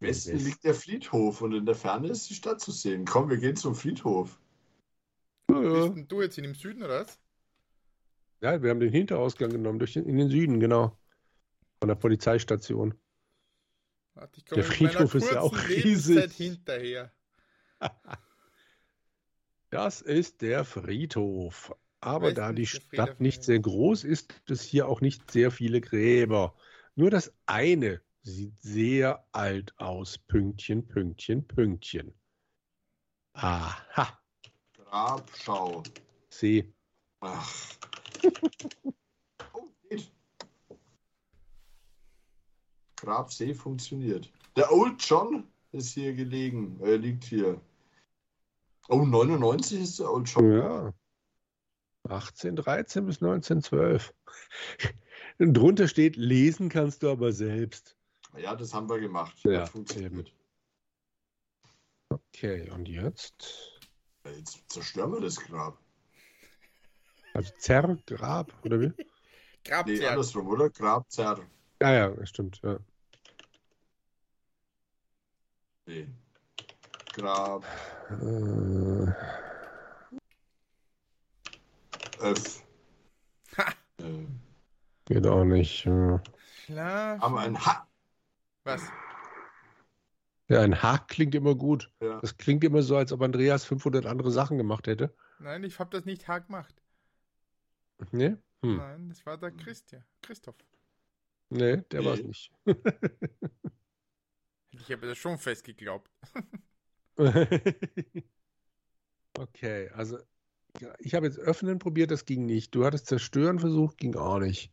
Westen 0.00 0.32
West- 0.32 0.44
liegt 0.46 0.64
der 0.64 0.74
Friedhof 0.74 1.42
und 1.42 1.52
in 1.52 1.66
der 1.66 1.74
Ferne 1.74 2.08
ist 2.08 2.30
die 2.30 2.34
Stadt 2.34 2.62
zu 2.62 2.70
sehen. 2.72 3.04
Komm, 3.04 3.28
wir 3.28 3.36
gehen 3.36 3.56
zum 3.56 3.74
Friedhof. 3.74 4.38
Ja, 5.50 5.60
Bist 5.60 5.74
ja. 5.74 5.88
denn 5.90 6.08
du 6.08 6.22
jetzt 6.22 6.38
in 6.38 6.44
im 6.44 6.54
Süden 6.54 6.82
oder 6.82 7.00
was? 7.02 7.18
ja, 8.40 8.62
wir 8.62 8.70
haben 8.70 8.80
den 8.80 8.90
Hinterausgang 8.90 9.50
genommen, 9.50 9.78
durch 9.78 9.92
den, 9.92 10.06
in 10.06 10.16
den 10.16 10.30
Süden, 10.30 10.60
genau. 10.60 10.96
Von 11.80 11.88
der 11.88 11.94
Polizeistation. 11.94 12.94
Warte, 14.14 14.38
ich 14.38 14.44
Der 14.44 14.64
Friedhof 14.64 15.14
ist 15.14 15.30
ja 15.30 15.40
auch 15.40 15.52
Lebenszeit 15.68 16.24
riesig. 16.24 16.36
hinterher. 16.36 17.12
Das 19.70 20.02
ist 20.02 20.40
der 20.42 20.64
Friedhof. 20.64 21.74
Aber 22.00 22.32
da 22.32 22.52
die 22.52 22.64
Stadt 22.64 23.20
nicht 23.20 23.42
sehr 23.42 23.58
groß 23.58 24.04
ist, 24.04 24.28
gibt 24.28 24.52
es 24.52 24.62
hier 24.62 24.86
auch 24.86 25.00
nicht 25.00 25.32
sehr 25.32 25.50
viele 25.50 25.80
Gräber. 25.80 26.54
Nur 26.94 27.10
das 27.10 27.34
eine 27.46 28.00
sieht 28.22 28.60
sehr 28.60 29.26
alt 29.32 29.74
aus. 29.78 30.18
Pünktchen, 30.18 30.86
Pünktchen, 30.86 31.44
Pünktchen. 31.48 32.14
Aha, 33.32 34.16
Grabschau. 34.74 35.82
See. 36.28 36.72
Ach. 37.18 37.52
oh, 39.54 39.68
geht. 39.88 40.12
Grabsee 43.04 43.54
funktioniert. 43.54 44.30
Der 44.56 44.72
Old 44.72 45.02
John 45.02 45.44
ist 45.72 45.92
hier 45.94 46.14
gelegen. 46.14 46.78
Er 46.80 46.98
liegt 46.98 47.24
hier. 47.24 47.60
Oh, 48.88 49.04
99 49.04 49.80
ist 49.80 49.98
der 49.98 50.10
Old 50.10 50.28
John. 50.28 50.52
Ja. 50.52 50.94
1813 52.04 53.06
bis 53.06 53.22
1912. 53.22 54.14
Und 55.38 55.54
drunter 55.54 55.88
steht, 55.88 56.16
lesen 56.16 56.68
kannst 56.68 57.02
du 57.02 57.10
aber 57.10 57.32
selbst. 57.32 57.96
Ja, 58.36 58.54
das 58.54 58.74
haben 58.74 58.88
wir 58.88 59.00
gemacht. 59.00 59.36
Ja, 59.44 59.60
das 59.60 59.70
funktioniert. 59.70 60.32
Okay, 62.10 62.70
und 62.70 62.88
jetzt? 62.88 63.80
Jetzt 64.26 64.70
zerstören 64.70 65.12
wir 65.12 65.20
das 65.20 65.36
Grab. 65.36 65.78
Also 67.32 67.52
Zerrgrab, 67.58 68.52
oder 68.64 68.80
wie? 68.80 68.92
Nee, 69.66 69.70
Grabzerr. 69.70 70.10
andersrum, 70.10 70.46
oder? 70.48 70.68
Grabzerr. 70.68 71.40
Ah 71.78 71.90
ja, 71.90 72.08
das 72.10 72.28
stimmt. 72.28 72.60
Ja. 72.62 72.78
Nee. 75.86 76.08
Grab 77.14 77.64
Äh, 78.10 79.06
F. 82.20 82.62
Ha! 83.56 83.72
Äh, 83.98 84.26
geht 85.04 85.26
auch 85.26 85.44
nicht. 85.44 85.84
Ja. 85.84 86.22
Haben 87.20 87.34
wir 87.34 87.40
ein 87.40 87.58
H. 87.64 87.86
Was? 88.64 88.82
Ja, 90.48 90.60
ein 90.62 90.82
Hack 90.82 91.08
klingt 91.08 91.34
immer 91.34 91.54
gut. 91.54 91.90
Ja. 92.00 92.20
Das 92.20 92.36
klingt 92.36 92.64
immer 92.64 92.82
so, 92.82 92.96
als 92.96 93.12
ob 93.12 93.22
Andreas 93.22 93.64
500 93.64 94.06
andere 94.06 94.30
Sachen 94.30 94.58
gemacht 94.58 94.86
hätte. 94.86 95.14
Nein, 95.38 95.64
ich 95.64 95.78
habe 95.78 95.90
das 95.90 96.04
nicht 96.04 96.26
H 96.28 96.40
gemacht. 96.40 96.74
Nee? 98.10 98.36
Hm. 98.62 98.76
Nein, 98.76 99.08
das 99.08 99.24
war 99.26 99.36
der 99.38 99.50
Christian. 99.52 100.04
Christoph. 100.22 100.56
Nee, 101.50 101.78
der 101.92 102.00
Nee. 102.00 102.06
war 102.06 102.14
es 102.14 102.22
nicht. 102.22 102.52
Ich 104.84 104.92
habe 104.92 105.06
das 105.06 105.16
schon 105.18 105.38
fest 105.38 105.64
geglaubt. 105.64 106.10
okay, 109.38 109.88
also 109.94 110.18
ja, 110.80 110.92
ich 110.98 111.14
habe 111.14 111.26
jetzt 111.26 111.38
öffnen 111.38 111.78
probiert, 111.78 112.10
das 112.10 112.24
ging 112.26 112.46
nicht. 112.46 112.74
Du 112.74 112.84
hattest 112.84 113.06
zerstören 113.06 113.58
versucht, 113.58 113.96
ging 113.98 114.14
auch 114.16 114.38
nicht. 114.40 114.72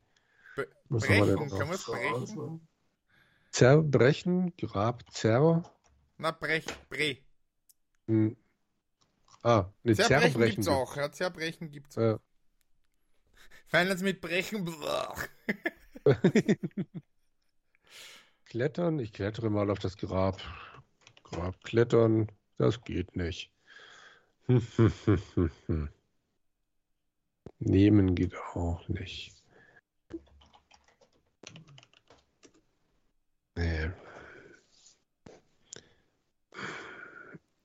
Be- 0.56 0.68
Was 0.90 1.04
brechen, 1.04 1.50
kann 1.50 1.68
man 1.68 1.72
es 1.72 1.86
brechen? 1.86 2.68
Zerbrechen, 3.52 4.54
Grab, 4.58 5.04
Zer. 5.12 5.64
Na, 6.18 6.32
brech, 6.32 6.66
bre. 6.90 7.18
Hm. 8.08 8.36
Ah, 9.44 9.72
ne, 9.84 9.96
Zerbrechen 9.96 10.32
Zerbrechen. 10.32 10.56
gibt's 10.56 10.68
auch. 10.68 10.96
Ja, 10.96 11.12
Zerbrechen 11.12 11.72
gibt's 11.72 11.98
auch. 11.98 12.02
Äh, 12.02 12.18
Finals 13.68 14.02
mit 14.02 14.20
Brechen. 14.22 14.68
klettern, 18.52 19.00
ich 19.00 19.14
klettere 19.14 19.50
mal 19.50 19.72
auf 19.72 19.80
das 19.80 19.96
Grab. 19.96 20.42
Grab 21.24 21.64
klettern, 21.64 22.30
das 22.58 22.84
geht 22.84 23.16
nicht. 23.16 23.50
Nehmen 27.60 28.14
geht 28.14 28.36
auch 28.54 28.86
nicht. 28.90 29.42
Nee. 33.56 33.92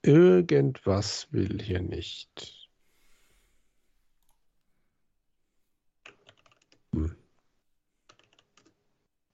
Irgendwas 0.02 1.32
will 1.32 1.60
hier 1.60 1.82
nicht. 1.82 2.55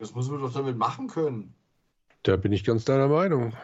Das 0.03 0.17
muss 0.17 0.29
man 0.29 0.41
doch 0.41 0.53
damit 0.53 0.77
machen 0.77 1.07
können. 1.07 1.55
Da 2.25 2.35
bin 2.35 2.51
ich 2.51 2.65
ganz 2.65 2.85
deiner 2.85 3.07
Meinung. 3.07 3.57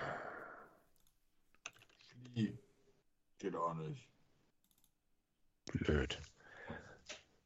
Geht 3.40 3.56
auch 3.56 3.74
nicht. 3.74 4.08
Blöd. 5.72 6.20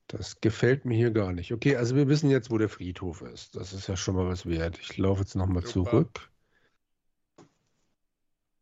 Das 0.08 0.42
gefällt 0.42 0.84
mir 0.84 0.94
hier 0.94 1.10
gar 1.10 1.32
nicht. 1.32 1.54
Okay, 1.54 1.76
also 1.76 1.96
wir 1.96 2.06
wissen 2.06 2.28
jetzt, 2.28 2.50
wo 2.50 2.58
der 2.58 2.68
Friedhof 2.68 3.22
ist. 3.22 3.56
Das 3.56 3.72
ist 3.72 3.86
ja 3.86 3.96
schon 3.96 4.14
mal 4.14 4.26
was 4.26 4.44
wert. 4.44 4.78
Ich 4.78 4.98
laufe 4.98 5.22
jetzt 5.22 5.36
nochmal 5.36 5.64
zurück. 5.64 6.30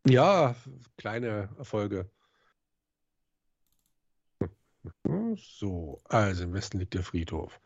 Ja, 0.06 0.54
kleine 0.96 1.48
Erfolge. 1.58 2.08
So, 5.34 6.00
also 6.04 6.44
im 6.44 6.52
Westen 6.52 6.78
liegt 6.78 6.94
der 6.94 7.02
Friedhof. 7.02 7.60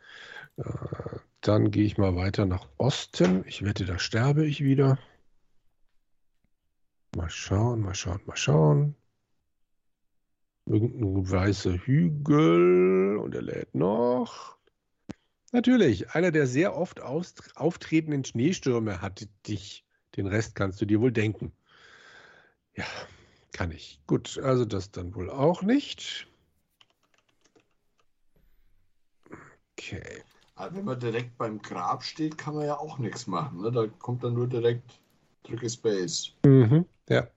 Dann 1.40 1.71
gehe 1.71 1.85
ich 1.85 1.99
mal 1.99 2.17
weiter 2.17 2.47
nach 2.47 2.69
Osten. 2.79 3.45
Ich 3.47 3.64
wette, 3.64 3.85
da 3.85 3.99
sterbe 3.99 4.47
ich 4.47 4.62
wieder. 4.62 4.99
Mal 7.17 7.31
schauen, 7.31 7.81
mal 7.81 7.95
schauen, 7.95 8.21
mal 8.27 8.37
schauen. 8.37 8.97
Irgendein 10.67 11.31
weißer 11.31 11.75
Hügel 11.75 13.19
und 13.19 13.35
er 13.35 13.43
lädt 13.43 13.75
noch. 13.75 14.57
Natürlich, 15.53 16.11
einer 16.11 16.33
der 16.33 16.47
sehr 16.47 16.77
oft 16.77 17.01
auftretenden 17.01 18.25
Schneestürme 18.25 19.01
hat 19.01 19.29
dich. 19.47 19.85
Den 20.17 20.27
Rest 20.27 20.55
kannst 20.55 20.81
du 20.81 20.87
dir 20.87 21.01
wohl 21.01 21.12
denken. 21.12 21.53
Ja, 22.75 22.87
kann 23.53 23.71
ich. 23.71 24.01
Gut, 24.07 24.38
also 24.38 24.64
das 24.64 24.90
dann 24.90 25.14
wohl 25.14 25.31
auch 25.31 25.62
nicht. 25.62 26.27
Okay. 29.77 30.23
Aber 30.57 30.75
wenn 30.77 30.85
man 30.85 31.01
direkt 31.01 31.37
beim 31.37 31.61
Grab 31.61 32.05
steht, 32.05 32.38
kann 32.38 32.55
man 32.55 32.67
ja 32.67 32.79
auch 32.79 32.99
nichts 32.99 33.27
machen. 33.27 33.61
Ne? 33.61 33.73
Da 33.73 33.87
kommt 33.87 34.23
dann 34.23 34.35
nur 34.35 34.49
direkt 34.49 35.01
drücke 35.43 35.69
Space. 35.69 36.33
Mhm, 36.45 36.87
ja. 37.09 37.29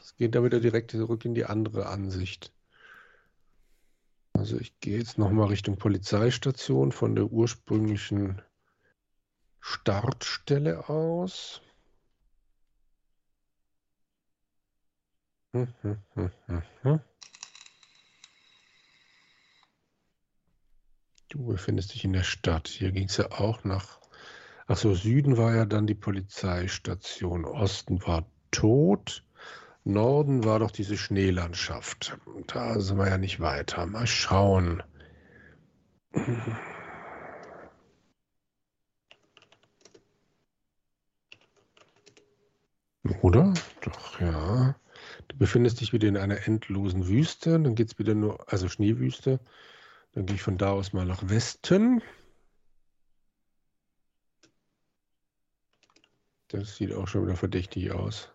Es 0.00 0.14
geht 0.16 0.34
da 0.34 0.44
wieder 0.44 0.60
direkt 0.60 0.92
zurück 0.92 1.24
in 1.24 1.34
die 1.34 1.44
andere 1.44 1.86
Ansicht. 1.86 2.52
Also 4.34 4.58
ich 4.58 4.78
gehe 4.80 4.98
jetzt 4.98 5.18
nochmal 5.18 5.48
Richtung 5.48 5.78
Polizeistation 5.78 6.92
von 6.92 7.16
der 7.16 7.24
ursprünglichen 7.24 8.40
Startstelle 9.60 10.88
aus. 10.88 11.60
Hm, 15.54 15.68
hm, 15.82 15.98
hm, 16.14 16.30
hm, 16.46 16.62
hm. 16.82 17.00
Du 21.46 21.52
befindest 21.52 21.94
dich 21.94 22.04
in 22.04 22.12
der 22.12 22.24
Stadt. 22.24 22.66
Hier 22.66 22.90
ging 22.90 23.06
es 23.06 23.18
ja 23.18 23.30
auch 23.30 23.62
nach. 23.62 24.00
Achso, 24.66 24.94
Süden 24.94 25.36
war 25.36 25.54
ja 25.54 25.64
dann 25.64 25.86
die 25.86 25.94
Polizeistation. 25.94 27.44
Osten 27.44 28.04
war 28.04 28.26
tot. 28.50 29.22
Norden 29.84 30.42
war 30.42 30.58
doch 30.58 30.72
diese 30.72 30.96
Schneelandschaft. 30.96 32.18
Da 32.48 32.80
sind 32.80 32.98
wir 32.98 33.08
ja 33.08 33.16
nicht 33.16 33.38
weiter. 33.38 33.86
Mal 33.86 34.08
schauen. 34.08 34.82
Oder? 43.22 43.54
Doch, 43.82 44.20
ja. 44.20 44.74
Du 45.28 45.36
befindest 45.36 45.80
dich 45.80 45.92
wieder 45.92 46.08
in 46.08 46.16
einer 46.16 46.44
endlosen 46.48 47.06
Wüste. 47.06 47.52
Dann 47.52 47.76
geht 47.76 47.92
es 47.92 47.98
wieder 48.00 48.16
nur, 48.16 48.52
also 48.52 48.68
Schneewüste. 48.68 49.38
Dann 50.16 50.24
gehe 50.24 50.36
ich 50.36 50.42
von 50.42 50.56
da 50.56 50.70
aus 50.70 50.94
mal 50.94 51.04
nach 51.04 51.28
Westen. 51.28 52.00
Das 56.48 56.76
sieht 56.76 56.94
auch 56.94 57.06
schon 57.06 57.26
wieder 57.26 57.36
verdächtig 57.36 57.92
aus. 57.92 58.32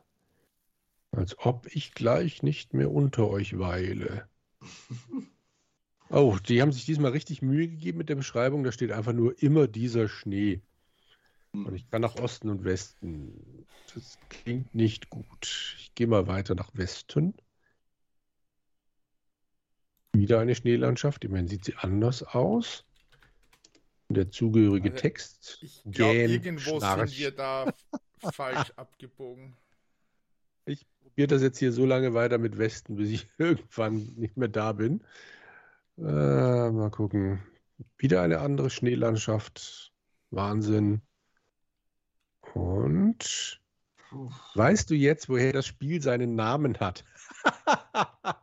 Als 1.09 1.39
ob 1.39 1.65
ich 1.75 1.95
gleich 1.95 2.43
nicht 2.43 2.75
mehr 2.75 2.91
unter 2.91 3.27
euch 3.27 3.57
weile. 3.57 4.29
Oh, 6.13 6.37
die 6.45 6.61
haben 6.61 6.73
sich 6.73 6.83
diesmal 6.83 7.11
richtig 7.11 7.41
Mühe 7.41 7.69
gegeben 7.69 7.99
mit 7.99 8.09
der 8.09 8.15
Beschreibung. 8.15 8.65
Da 8.65 8.73
steht 8.73 8.91
einfach 8.91 9.13
nur 9.13 9.41
immer 9.41 9.69
dieser 9.69 10.09
Schnee. 10.09 10.59
Und 11.53 11.73
ich 11.73 11.89
kann 11.89 12.01
nach 12.01 12.15
Osten 12.15 12.49
und 12.49 12.65
Westen. 12.65 13.65
Das 13.93 14.19
klingt 14.27 14.75
nicht 14.75 15.09
gut. 15.09 15.77
Ich 15.79 15.95
gehe 15.95 16.07
mal 16.07 16.27
weiter 16.27 16.53
nach 16.53 16.71
Westen. 16.73 17.33
Wieder 20.13 20.39
eine 20.39 20.55
Schneelandschaft. 20.55 21.23
Immerhin 21.23 21.47
sieht 21.47 21.65
sie 21.65 21.75
anders 21.75 22.23
aus. 22.23 22.85
Und 24.09 24.17
der 24.17 24.29
zugehörige 24.29 24.89
Also, 24.89 25.01
Text. 25.01 25.59
Ich 25.61 25.83
glaube, 25.89 26.15
irgendwo 26.17 26.79
Schnarch. 26.79 27.11
sind 27.11 27.19
wir 27.19 27.31
da 27.31 27.73
falsch 28.33 28.71
abgebogen. 28.75 29.55
Ich 30.65 30.85
probiere 30.99 31.27
das 31.27 31.41
jetzt 31.41 31.59
hier 31.59 31.71
so 31.71 31.85
lange 31.85 32.13
weiter 32.13 32.37
mit 32.37 32.57
Westen, 32.57 32.95
bis 32.95 33.09
ich 33.09 33.27
irgendwann 33.37 34.13
nicht 34.17 34.35
mehr 34.37 34.49
da 34.49 34.73
bin. 34.73 35.01
Äh, 35.97 36.01
mal 36.71 36.89
gucken. 36.91 37.41
Wieder 37.97 38.21
eine 38.21 38.39
andere 38.39 38.69
Schneelandschaft. 38.69 39.93
Wahnsinn. 40.29 41.01
Und 42.53 43.61
Puh. 44.09 44.29
weißt 44.55 44.89
du 44.89 44.95
jetzt, 44.95 45.29
woher 45.29 45.53
das 45.53 45.67
Spiel 45.67 46.01
seinen 46.01 46.35
Namen 46.35 46.79
hat? 46.79 47.05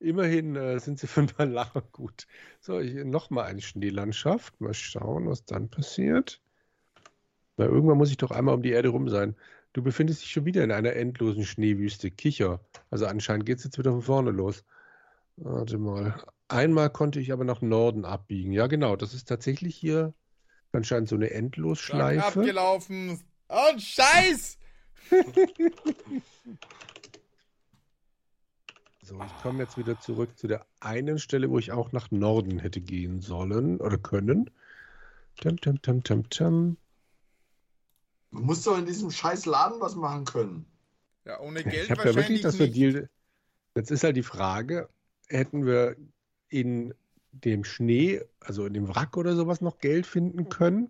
Immerhin 0.00 0.56
äh, 0.56 0.80
sind 0.80 0.98
sie 0.98 1.06
fünfmal 1.06 1.50
Lacher 1.50 1.82
gut. 1.92 2.26
So, 2.60 2.80
ich, 2.80 2.94
nochmal 3.04 3.44
eine 3.44 3.60
Schneelandschaft. 3.60 4.60
Mal 4.60 4.74
schauen, 4.74 5.28
was 5.28 5.44
dann 5.44 5.68
passiert. 5.68 6.40
Weil 7.56 7.68
irgendwann 7.68 7.98
muss 7.98 8.10
ich 8.10 8.16
doch 8.16 8.30
einmal 8.30 8.54
um 8.54 8.62
die 8.62 8.70
Erde 8.70 8.88
rum 8.88 9.08
sein. 9.10 9.36
Du 9.74 9.82
befindest 9.82 10.22
dich 10.22 10.30
schon 10.32 10.46
wieder 10.46 10.64
in 10.64 10.72
einer 10.72 10.94
endlosen 10.94 11.44
Schneewüste. 11.44 12.10
Kicher. 12.10 12.60
Also 12.90 13.06
anscheinend 13.06 13.44
geht 13.44 13.58
es 13.58 13.64
jetzt 13.64 13.78
wieder 13.78 13.92
von 13.92 14.02
vorne 14.02 14.30
los. 14.30 14.64
Warte 15.36 15.76
mal. 15.78 16.24
Einmal 16.48 16.90
konnte 16.90 17.20
ich 17.20 17.32
aber 17.32 17.44
nach 17.44 17.60
Norden 17.60 18.04
abbiegen. 18.06 18.52
Ja, 18.52 18.66
genau. 18.66 18.96
Das 18.96 19.12
ist 19.12 19.28
tatsächlich 19.28 19.76
hier 19.76 20.14
anscheinend 20.72 21.10
so 21.10 21.16
eine 21.16 21.30
Endlosschleife. 21.30 22.40
abgelaufen. 22.40 23.20
Und 23.48 23.82
Scheiß! 23.82 24.58
So, 29.10 29.20
ich 29.26 29.42
komme 29.42 29.64
jetzt 29.64 29.76
wieder 29.76 29.98
zurück 29.98 30.38
zu 30.38 30.46
der 30.46 30.64
einen 30.78 31.18
Stelle, 31.18 31.50
wo 31.50 31.58
ich 31.58 31.72
auch 31.72 31.90
nach 31.90 32.12
Norden 32.12 32.60
hätte 32.60 32.80
gehen 32.80 33.20
sollen 33.20 33.80
oder 33.80 33.98
können. 33.98 34.50
Tam, 35.36 35.60
tam, 35.60 35.82
tam, 35.82 36.04
tam, 36.04 36.30
tam. 36.30 36.76
Man 38.30 38.44
muss 38.44 38.62
doch 38.62 38.78
in 38.78 38.86
diesem 38.86 39.10
scheiß 39.10 39.46
Laden 39.46 39.80
was 39.80 39.96
machen 39.96 40.26
können. 40.26 40.64
Ja, 41.24 41.40
ohne 41.40 41.64
Geld 41.64 41.86
Ich 41.86 41.90
habe 41.90 42.02
ja 42.02 42.14
wirklich 42.14 42.16
wahrscheinlich 42.16 42.42
das 42.42 42.58
nicht. 42.60 42.76
Deal. 42.76 43.10
Jetzt 43.74 43.90
ist 43.90 44.04
halt 44.04 44.16
die 44.16 44.22
Frage, 44.22 44.88
hätten 45.26 45.66
wir 45.66 45.96
in 46.48 46.94
dem 47.32 47.64
Schnee, 47.64 48.22
also 48.38 48.64
in 48.64 48.74
dem 48.74 48.86
Wrack 48.94 49.16
oder 49.16 49.34
sowas 49.34 49.60
noch 49.60 49.78
Geld 49.78 50.06
finden 50.06 50.48
können? 50.48 50.88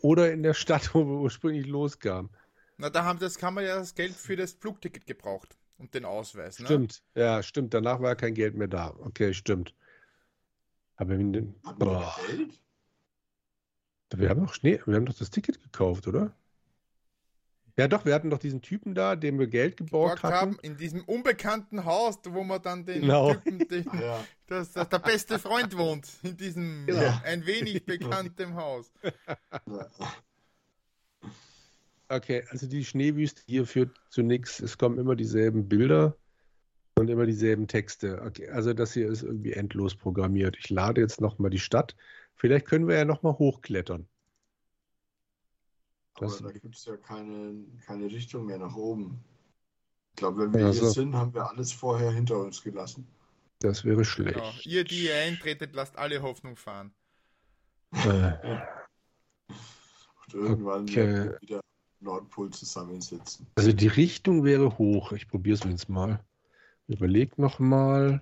Oder 0.00 0.32
in 0.32 0.42
der 0.42 0.52
Stadt, 0.52 0.90
wo 0.94 1.06
wir 1.06 1.18
ursprünglich 1.18 1.66
loskamen? 1.66 2.30
Na, 2.76 2.90
da 2.90 3.04
haben 3.04 3.18
das 3.18 3.38
kann 3.38 3.54
man 3.54 3.64
ja 3.64 3.76
das 3.76 3.94
Geld 3.94 4.12
für 4.12 4.36
das 4.36 4.52
Flugticket 4.52 5.06
gebraucht 5.06 5.57
und 5.78 5.94
den 5.94 6.04
Ausweis. 6.04 6.58
Ne? 6.58 6.66
Stimmt, 6.66 7.02
ja, 7.14 7.42
stimmt. 7.42 7.72
Danach 7.74 8.00
war 8.00 8.14
kein 8.16 8.34
Geld 8.34 8.54
mehr 8.54 8.68
da. 8.68 8.94
Okay, 9.00 9.32
stimmt. 9.34 9.74
Aber 10.96 11.10
wir, 11.10 11.18
Haben 11.18 11.54
wir 11.64 11.74
boah, 11.74 12.16
Geld? 12.26 12.60
wir 14.16 14.28
haben 14.30 14.44
doch 14.44 14.54
Schnee, 14.54 14.80
wir 14.86 14.96
haben 14.96 15.06
doch 15.06 15.14
das 15.16 15.30
Ticket 15.30 15.62
gekauft, 15.62 16.06
oder? 16.08 16.34
Ja, 17.76 17.86
doch, 17.86 18.04
wir 18.04 18.12
hatten 18.12 18.28
doch 18.28 18.38
diesen 18.40 18.60
Typen 18.60 18.92
da, 18.96 19.14
dem 19.14 19.38
wir 19.38 19.46
Geld 19.46 19.76
geborgt 19.76 20.16
Geborgt 20.16 20.22
hatten. 20.24 20.34
haben 20.56 20.58
in 20.62 20.76
diesem 20.76 21.04
unbekannten 21.04 21.84
Haus, 21.84 22.18
wo 22.26 22.42
man 22.42 22.60
dann 22.60 22.84
den 22.84 23.02
Genau. 23.02 23.34
Typen, 23.34 23.68
den, 23.68 23.84
ja. 24.02 24.24
dass, 24.48 24.72
dass 24.72 24.88
der 24.88 24.98
beste 24.98 25.38
Freund 25.38 25.76
wohnt, 25.78 26.08
in 26.24 26.36
diesem 26.36 26.86
Genau. 26.86 27.20
ein 27.22 27.46
wenig 27.46 27.86
bekannten 27.86 28.56
Haus. 28.56 28.92
Okay, 32.10 32.44
also 32.50 32.66
die 32.66 32.84
Schneewüste 32.84 33.42
hier 33.46 33.66
führt 33.66 33.94
zu 34.10 34.22
nichts. 34.22 34.60
Es 34.60 34.78
kommen 34.78 34.98
immer 34.98 35.14
dieselben 35.14 35.68
Bilder 35.68 36.16
und 36.94 37.08
immer 37.10 37.26
dieselben 37.26 37.68
Texte. 37.68 38.22
Okay, 38.22 38.48
also 38.48 38.72
das 38.72 38.94
hier 38.94 39.08
ist 39.08 39.22
irgendwie 39.22 39.52
endlos 39.52 39.94
programmiert. 39.94 40.56
Ich 40.58 40.70
lade 40.70 41.00
jetzt 41.02 41.20
nochmal 41.20 41.50
die 41.50 41.58
Stadt. 41.58 41.94
Vielleicht 42.34 42.66
können 42.66 42.88
wir 42.88 42.96
ja 42.96 43.04
nochmal 43.04 43.34
hochklettern. 43.34 44.08
Aber 46.14 46.26
Das- 46.26 46.38
da 46.38 46.50
gibt 46.50 46.74
es 46.74 46.84
ja 46.86 46.96
keine, 46.96 47.64
keine 47.84 48.06
Richtung 48.06 48.46
mehr 48.46 48.58
nach 48.58 48.74
oben. 48.74 49.22
Ich 50.10 50.16
glaube, 50.16 50.42
wenn 50.42 50.54
wir 50.54 50.60
Ja, 50.62 50.70
hier 50.72 50.90
sind, 50.90 51.14
haben 51.14 51.34
wir 51.34 51.48
alles 51.48 51.72
vorher 51.72 52.10
hinter 52.10 52.38
uns 52.38 52.62
gelassen. 52.62 53.06
Das 53.60 53.84
wäre 53.84 53.96
Genau. 53.96 54.04
schlecht. 54.04 54.66
Ihr, 54.66 54.84
die 54.84 55.04
ihr 55.06 55.14
eintretet, 55.16 55.74
lasst 55.74 55.96
alle 55.96 56.22
Hoffnung 56.22 56.56
fahren. 56.56 56.92
Äh, 58.48 58.60
Und 60.26 60.34
irgendwann 60.34 60.82
Okay. 60.82 60.96
werden 60.96 61.30
wir 61.32 61.40
wieder 61.40 61.60
Nordpol 62.00 62.50
zusammensitzen. 62.50 63.46
also 63.56 63.72
die 63.72 63.88
Richtung 63.88 64.44
wäre 64.44 64.78
hoch. 64.78 65.10
Ich 65.12 65.26
probiere 65.28 65.56
es 65.56 65.64
jetzt 65.64 65.88
mal. 65.88 66.20
Überleg 66.86 67.38
nochmal. 67.38 68.20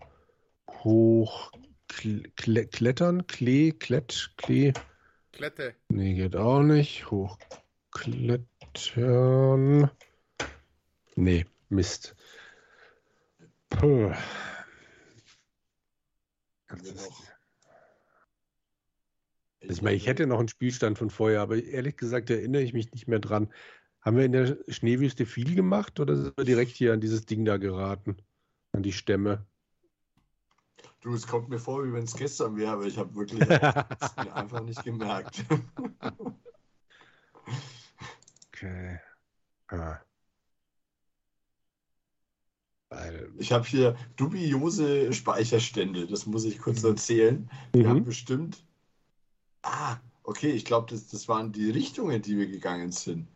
Hoch. 0.83 1.51
Kl 1.89 2.23
kle 2.37 2.67
klettern. 2.67 3.27
Klee. 3.27 3.73
Klett. 3.73 4.33
Klee. 4.37 4.73
Klette. 5.33 5.75
Nee, 5.89 6.15
geht 6.15 6.37
auch 6.37 6.63
nicht. 6.63 7.11
Hochklettern. 7.11 9.91
Nee, 11.15 11.45
Mist. 11.69 12.17
Puh. 13.69 14.13
Haben 16.69 16.85
wir 16.85 16.93
noch 16.95 17.23
Ich 19.69 19.83
meine, 19.83 19.97
ich 19.97 20.07
hätte 20.07 20.27
noch 20.27 20.39
einen 20.39 20.49
Spielstand 20.49 20.99
von 20.99 21.11
vorher, 21.11 21.41
aber 21.41 21.63
ehrlich 21.63 21.97
gesagt 21.97 22.31
erinnere 22.31 22.63
ich 22.63 22.73
mich 22.73 22.93
nicht 22.93 23.09
mehr 23.09 23.19
dran. 23.19 23.53
Haben 24.01 24.17
wir 24.17 24.25
in 24.25 24.33
der 24.33 24.59
Schneewüste 24.69 25.27
viel 25.27 25.55
gemacht 25.55 25.99
oder 25.99 26.17
sind 26.17 26.37
wir 26.37 26.45
direkt 26.45 26.73
hier 26.73 26.93
an 26.93 27.01
dieses 27.01 27.27
Ding 27.27 27.45
da 27.45 27.57
geraten? 27.57 28.17
An 28.73 28.83
die 28.83 28.93
Stämme? 28.93 29.45
Du, 31.01 31.15
es 31.15 31.27
kommt 31.27 31.49
mir 31.49 31.59
vor, 31.59 31.85
wie 31.85 31.93
wenn 31.93 32.05
es 32.05 32.15
gestern 32.15 32.57
wäre, 32.57 32.73
aber 32.73 32.85
ich 32.85 32.99
habe 32.99 33.15
wirklich 33.15 33.41
einfach 34.35 34.63
nicht 34.63 34.83
gemerkt. 34.85 35.45
Okay. 38.57 38.99
Ah. 39.69 39.99
Ich 43.37 43.53
habe 43.53 43.67
hier 43.67 43.97
dubiose 44.17 45.13
Speicherstände, 45.13 46.07
das 46.07 46.25
muss 46.25 46.47
ich 46.47 46.59
kurz 46.59 46.83
erzählen. 46.83 47.51
Wir 47.75 47.87
haben 47.87 47.99
mhm. 47.99 48.05
bestimmt. 48.05 48.66
Okay, 50.37 50.51
ich 50.51 50.67
glaube, 50.67 50.91
das, 50.91 51.09
das 51.09 51.29
waren 51.29 51.51
die 51.51 51.71
Richtungen, 51.71 52.21
die 52.21 52.37
wir 52.37 52.47
gegangen 52.47 52.93
sind. 52.93 53.27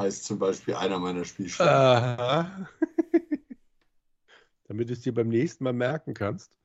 Heißt 0.00 0.24
zum 0.24 0.38
Beispiel 0.38 0.72
einer 0.76 0.98
meiner 0.98 1.26
Spielstände. 1.26 1.70
Aha. 1.70 2.66
Damit 4.68 4.88
du 4.88 4.94
es 4.94 5.02
dir 5.02 5.12
beim 5.12 5.28
nächsten 5.28 5.64
Mal 5.64 5.74
merken 5.74 6.14
kannst. 6.14 6.56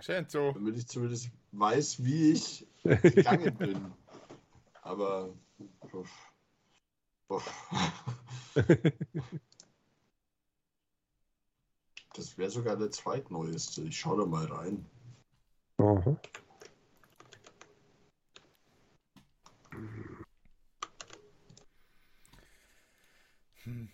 Scheint 0.00 0.32
so. 0.32 0.50
Damit 0.54 0.76
ich 0.76 0.88
zumindest 0.88 1.30
weiß, 1.52 2.02
wie 2.02 2.32
ich 2.32 2.66
gegangen 2.82 3.56
bin. 3.56 3.92
Aber. 4.82 5.32
uff, 5.92 6.32
uff. 7.28 7.48
Das 12.14 12.38
wäre 12.38 12.50
sogar 12.50 12.76
der 12.76 12.90
zweitneueste. 12.90 13.82
Ich 13.82 13.98
schaue 13.98 14.18
da 14.18 14.26
mal 14.26 14.46
rein. 14.46 14.86
Aha. 15.78 16.16
Hm. 23.64 23.88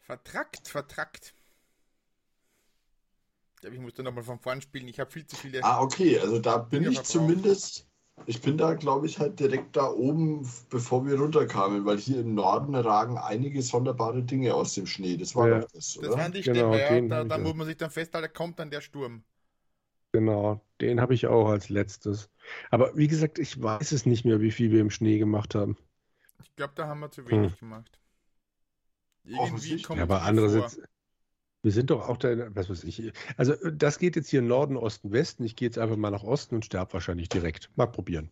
Vertrackt, 0.00 0.68
vertrackt. 0.68 1.34
Ich 3.54 3.60
glaube, 3.62 3.76
ich 3.76 3.80
muss 3.80 3.94
da 3.94 4.02
nochmal 4.02 4.24
von 4.24 4.38
vorn 4.38 4.60
spielen. 4.60 4.86
Ich 4.88 5.00
habe 5.00 5.10
viel 5.10 5.26
zu 5.26 5.36
viele. 5.36 5.64
Ah, 5.64 5.80
okay, 5.80 6.18
also 6.18 6.38
da 6.38 6.58
bin 6.58 6.82
ich 6.82 6.96
verbraucht. 6.96 7.06
zumindest. 7.06 7.86
Ich 8.26 8.42
bin 8.42 8.58
da, 8.58 8.74
glaube 8.74 9.06
ich, 9.06 9.18
halt 9.18 9.40
direkt 9.40 9.76
da 9.76 9.88
oben, 9.90 10.46
bevor 10.70 11.06
wir 11.06 11.18
runterkamen, 11.18 11.84
weil 11.86 11.98
hier 11.98 12.20
im 12.20 12.34
Norden 12.34 12.74
ragen 12.74 13.16
einige 13.18 13.62
sonderbare 13.62 14.22
Dinge 14.22 14.54
aus 14.54 14.74
dem 14.74 14.86
Schnee. 14.86 15.16
Das 15.16 15.34
war 15.36 15.48
Ja. 15.48 15.48
doch 15.48 15.64
das, 15.72 15.96
das 16.00 16.16
oder? 16.16 16.16
waren 16.16 16.32
die 16.32 16.42
Genau, 16.42 16.44
Stämme, 16.44 16.80
ja. 16.80 17.00
Da, 17.00 17.24
da 17.24 17.38
muss 17.38 17.54
man 17.54 17.66
sich 17.66 17.76
dann 17.76 17.90
festhalten, 17.90 18.24
da 18.24 18.28
kommt 18.38 18.58
dann 18.58 18.70
der 18.70 18.80
Sturm. 18.80 19.24
Genau, 20.12 20.64
den 20.80 20.98
habe 21.00 21.12
ich 21.12 21.26
auch 21.26 21.46
als 21.50 21.68
letztes. 21.68 22.30
Aber 22.70 22.96
wie 22.96 23.06
gesagt, 23.08 23.38
ich 23.38 23.62
weiß 23.62 23.92
es 23.92 24.06
nicht 24.06 24.24
mehr, 24.24 24.40
wie 24.40 24.50
viel 24.50 24.70
wir 24.70 24.80
im 24.80 24.88
Schnee 24.90 25.18
gemacht 25.18 25.54
haben. 25.54 25.76
Ich 26.42 26.54
glaube, 26.56 26.72
da 26.76 26.86
haben 26.86 27.00
wir 27.00 27.10
zu 27.10 27.26
wenig 27.26 27.56
gemacht. 27.56 27.98
Irgendwie 29.24 29.80
kommt 29.80 30.00
Ja, 30.00 30.02
aber 30.02 30.22
andererseits, 30.22 30.76
vor. 30.76 30.78
Wir 31.64 31.72
sind 31.72 31.88
doch 31.88 32.08
auch 32.08 32.18
da, 32.18 32.54
was 32.54 32.68
weiß 32.68 32.84
ich. 32.84 33.10
Also, 33.38 33.54
das 33.70 33.98
geht 33.98 34.16
jetzt 34.16 34.28
hier 34.28 34.42
Norden, 34.42 34.76
Osten, 34.76 35.12
Westen. 35.12 35.44
Ich 35.44 35.56
gehe 35.56 35.66
jetzt 35.66 35.78
einfach 35.78 35.96
mal 35.96 36.10
nach 36.10 36.22
Osten 36.22 36.56
und 36.56 36.64
sterbe 36.66 36.92
wahrscheinlich 36.92 37.30
direkt. 37.30 37.70
Mal 37.74 37.86
probieren. 37.86 38.30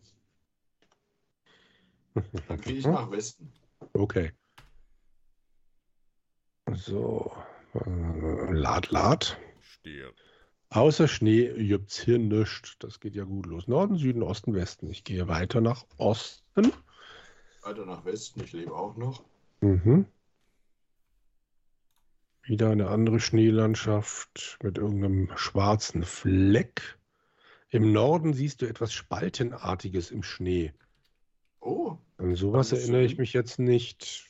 Dann 2.47 2.61
gehe 2.61 2.75
ich 2.75 2.85
nach 2.85 3.09
Westen. 3.09 3.51
Okay. 3.93 4.33
So, 6.73 7.31
äh, 7.73 8.51
lad, 8.51 8.91
lad. 8.91 9.39
Stirb. 9.61 10.15
Außer 10.69 11.07
Schnee 11.07 11.51
gibt's 11.53 11.99
hier 11.99 12.19
nichts. 12.19 12.75
Das 12.77 12.99
geht 12.99 13.15
ja 13.15 13.23
gut 13.23 13.47
los. 13.47 13.67
Norden, 13.67 13.97
Süden, 13.97 14.21
Osten, 14.21 14.53
Westen. 14.53 14.91
Ich 14.91 15.03
gehe 15.03 15.27
weiter 15.27 15.59
nach 15.59 15.85
Osten. 15.97 16.71
Weiter 17.63 17.87
nach 17.87 18.05
Westen. 18.05 18.43
Ich 18.43 18.53
lebe 18.53 18.75
auch 18.75 18.95
noch. 18.95 19.23
Mhm. 19.61 20.05
Wieder 22.43 22.69
eine 22.71 22.89
andere 22.89 23.19
Schneelandschaft 23.21 24.59
mit 24.61 24.77
irgendeinem 24.77 25.31
schwarzen 25.37 26.03
Fleck. 26.03 26.97
Im 27.69 27.93
Norden 27.93 28.33
siehst 28.33 28.61
du 28.61 28.65
etwas 28.67 28.93
Spaltenartiges 28.93 30.11
im 30.11 30.23
Schnee. 30.23 30.73
Oh, 31.61 31.97
An 32.17 32.35
sowas 32.35 32.71
erinnere 32.73 33.03
ich 33.03 33.11
schön. 33.11 33.21
mich 33.21 33.33
jetzt 33.33 33.59
nicht. 33.59 34.25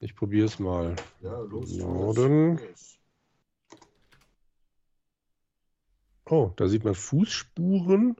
Ich 0.00 0.14
probiere 0.14 0.46
es 0.46 0.58
mal. 0.58 0.96
ja, 1.20 1.38
los. 1.40 1.78
tu 1.78 1.78
Norden. 1.78 2.58
es. 2.72 2.98
Oh, 6.26 6.52
da 6.56 6.68
sieht 6.68 6.84
man 6.84 6.94
Fußspuren 6.94 8.16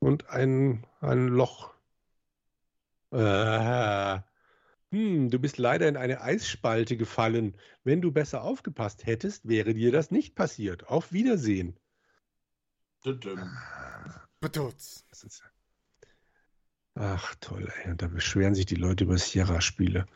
und 0.00 0.28
ein, 0.30 0.84
ein 1.00 1.28
Loch. 1.28 1.72
Äh, 3.12 4.18
hm, 4.92 5.28
du 5.30 5.40
bist 5.40 5.58
leider 5.58 5.88
in 5.88 5.96
eine 5.96 6.20
Eisspalte 6.20 6.96
gefallen. 6.96 7.56
Wenn 7.82 8.00
du 8.00 8.12
besser 8.12 8.44
aufgepasst 8.44 9.06
hättest, 9.06 9.48
wäre 9.48 9.74
dir 9.74 9.90
das 9.90 10.12
nicht 10.12 10.36
passiert. 10.36 10.86
Auf 10.88 11.12
Wiedersehen. 11.12 11.76
Ist- 13.04 13.26
Ach, 16.94 17.34
toll, 17.40 17.70
ey. 17.84 17.90
Und 17.90 18.02
da 18.02 18.08
beschweren 18.08 18.54
sich 18.54 18.66
die 18.66 18.76
Leute 18.76 19.04
über 19.04 19.18
Sierra-Spiele. 19.18 20.06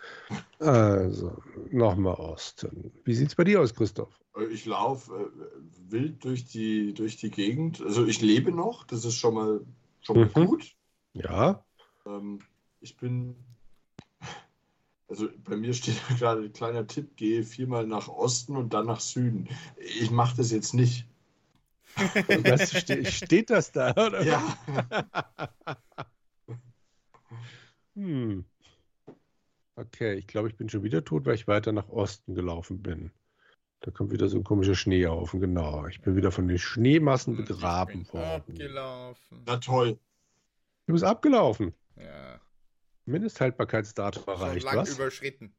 Also, 0.59 1.43
nochmal 1.71 2.15
Osten. 2.15 2.93
Wie 3.05 3.15
sieht's 3.15 3.35
bei 3.35 3.45
dir 3.45 3.61
aus, 3.61 3.75
Christoph? 3.75 4.19
Äh, 4.37 4.45
Ich 4.47 4.67
laufe 4.67 5.12
äh, 5.12 5.91
wild 5.91 6.25
durch 6.25 6.45
die, 6.45 6.95
durch 6.95 7.17
die 7.17 7.31
Gegend. 7.31 7.81
Also 7.83 8.07
ich 8.07 8.21
lebe 8.21 8.53
noch, 8.53 8.85
das 8.85 9.05
ist 9.05 9.17
schon 9.17 9.35
mal, 9.35 9.61
schon 10.03 10.17
mal 10.17 10.27
Mhm. 10.27 10.47
gut. 10.49 10.77
Ja, 11.15 11.65
Ähm, 12.07 12.41
ich 12.81 12.97
bin, 12.97 13.35
also 15.09 15.29
bei 15.45 15.57
mir 15.57 15.73
steht 15.75 16.01
gerade 16.19 16.42
ein 16.42 16.53
kleiner 16.53 16.87
Tipp, 16.87 17.16
gehe 17.16 17.42
viermal 17.45 17.87
nach 17.87 18.09
Osten 18.09 18.57
und 18.57 18.73
dann 18.73 18.87
nach 18.87 19.01
Süden. 19.01 19.49
Ich 19.79 20.11
mache 20.11 20.37
das 20.37 20.51
jetzt 20.51 20.75
nicht. 20.75 21.07
was, 21.97 22.71
ste 22.73 23.05
steht 23.07 23.49
das 23.51 23.73
da? 23.73 23.92
Oder? 23.92 24.23
Ja, 24.23 24.59
Hm. 27.97 28.45
Okay, 29.75 30.14
ich 30.14 30.27
glaube, 30.27 30.49
ich 30.49 30.57
bin 30.57 30.69
schon 30.69 30.83
wieder 30.83 31.05
tot, 31.05 31.27
weil 31.27 31.35
ich 31.35 31.49
weiter 31.49 31.73
nach 31.73 31.88
Osten 31.88 32.35
gelaufen 32.35 32.83
bin. 32.83 33.11
Da 33.81 33.90
kommt 33.90 34.11
wieder 34.11 34.29
so 34.29 34.38
ein 34.38 34.45
komischer 34.45 34.75
Schneehaufen, 34.75 35.40
genau. 35.40 35.87
Ich 35.87 36.01
bin 36.01 36.16
wieder 36.16 36.31
von 36.31 36.49
den 36.49 36.59
Schneemassen 36.59 37.37
begraben 37.37 38.03
Ich 38.03 38.11
bin 38.11 38.21
worden. 38.21 38.42
Abgelaufen. 38.53 39.42
na 39.47 39.57
toll. 39.59 39.99
Du 40.87 40.92
bist 40.92 41.05
abgelaufen. 41.05 41.75
Ja. 41.97 42.40
Mindesthaltbarkeitsdatum 43.07 44.25
Schon 44.25 44.35
erreicht, 44.35 44.64
lang 44.64 44.77
was? 44.77 44.95
überschritten. 44.95 45.55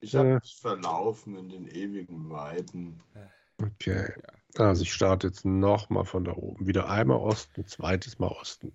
Ich 0.00 0.14
habe 0.14 0.28
Äh. 0.28 0.34
mich 0.34 0.56
verlaufen 0.60 1.36
in 1.36 1.48
den 1.48 1.66
ewigen 1.66 2.30
Weiten. 2.30 3.02
Okay. 3.60 4.12
Also 4.56 4.82
ich 4.82 4.92
starte 4.92 5.26
jetzt 5.26 5.44
nochmal 5.44 6.04
von 6.04 6.24
da 6.24 6.32
oben. 6.32 6.66
Wieder 6.66 6.88
einmal 6.88 7.18
Osten, 7.18 7.66
zweites 7.66 8.18
Mal 8.20 8.28
Osten. 8.28 8.72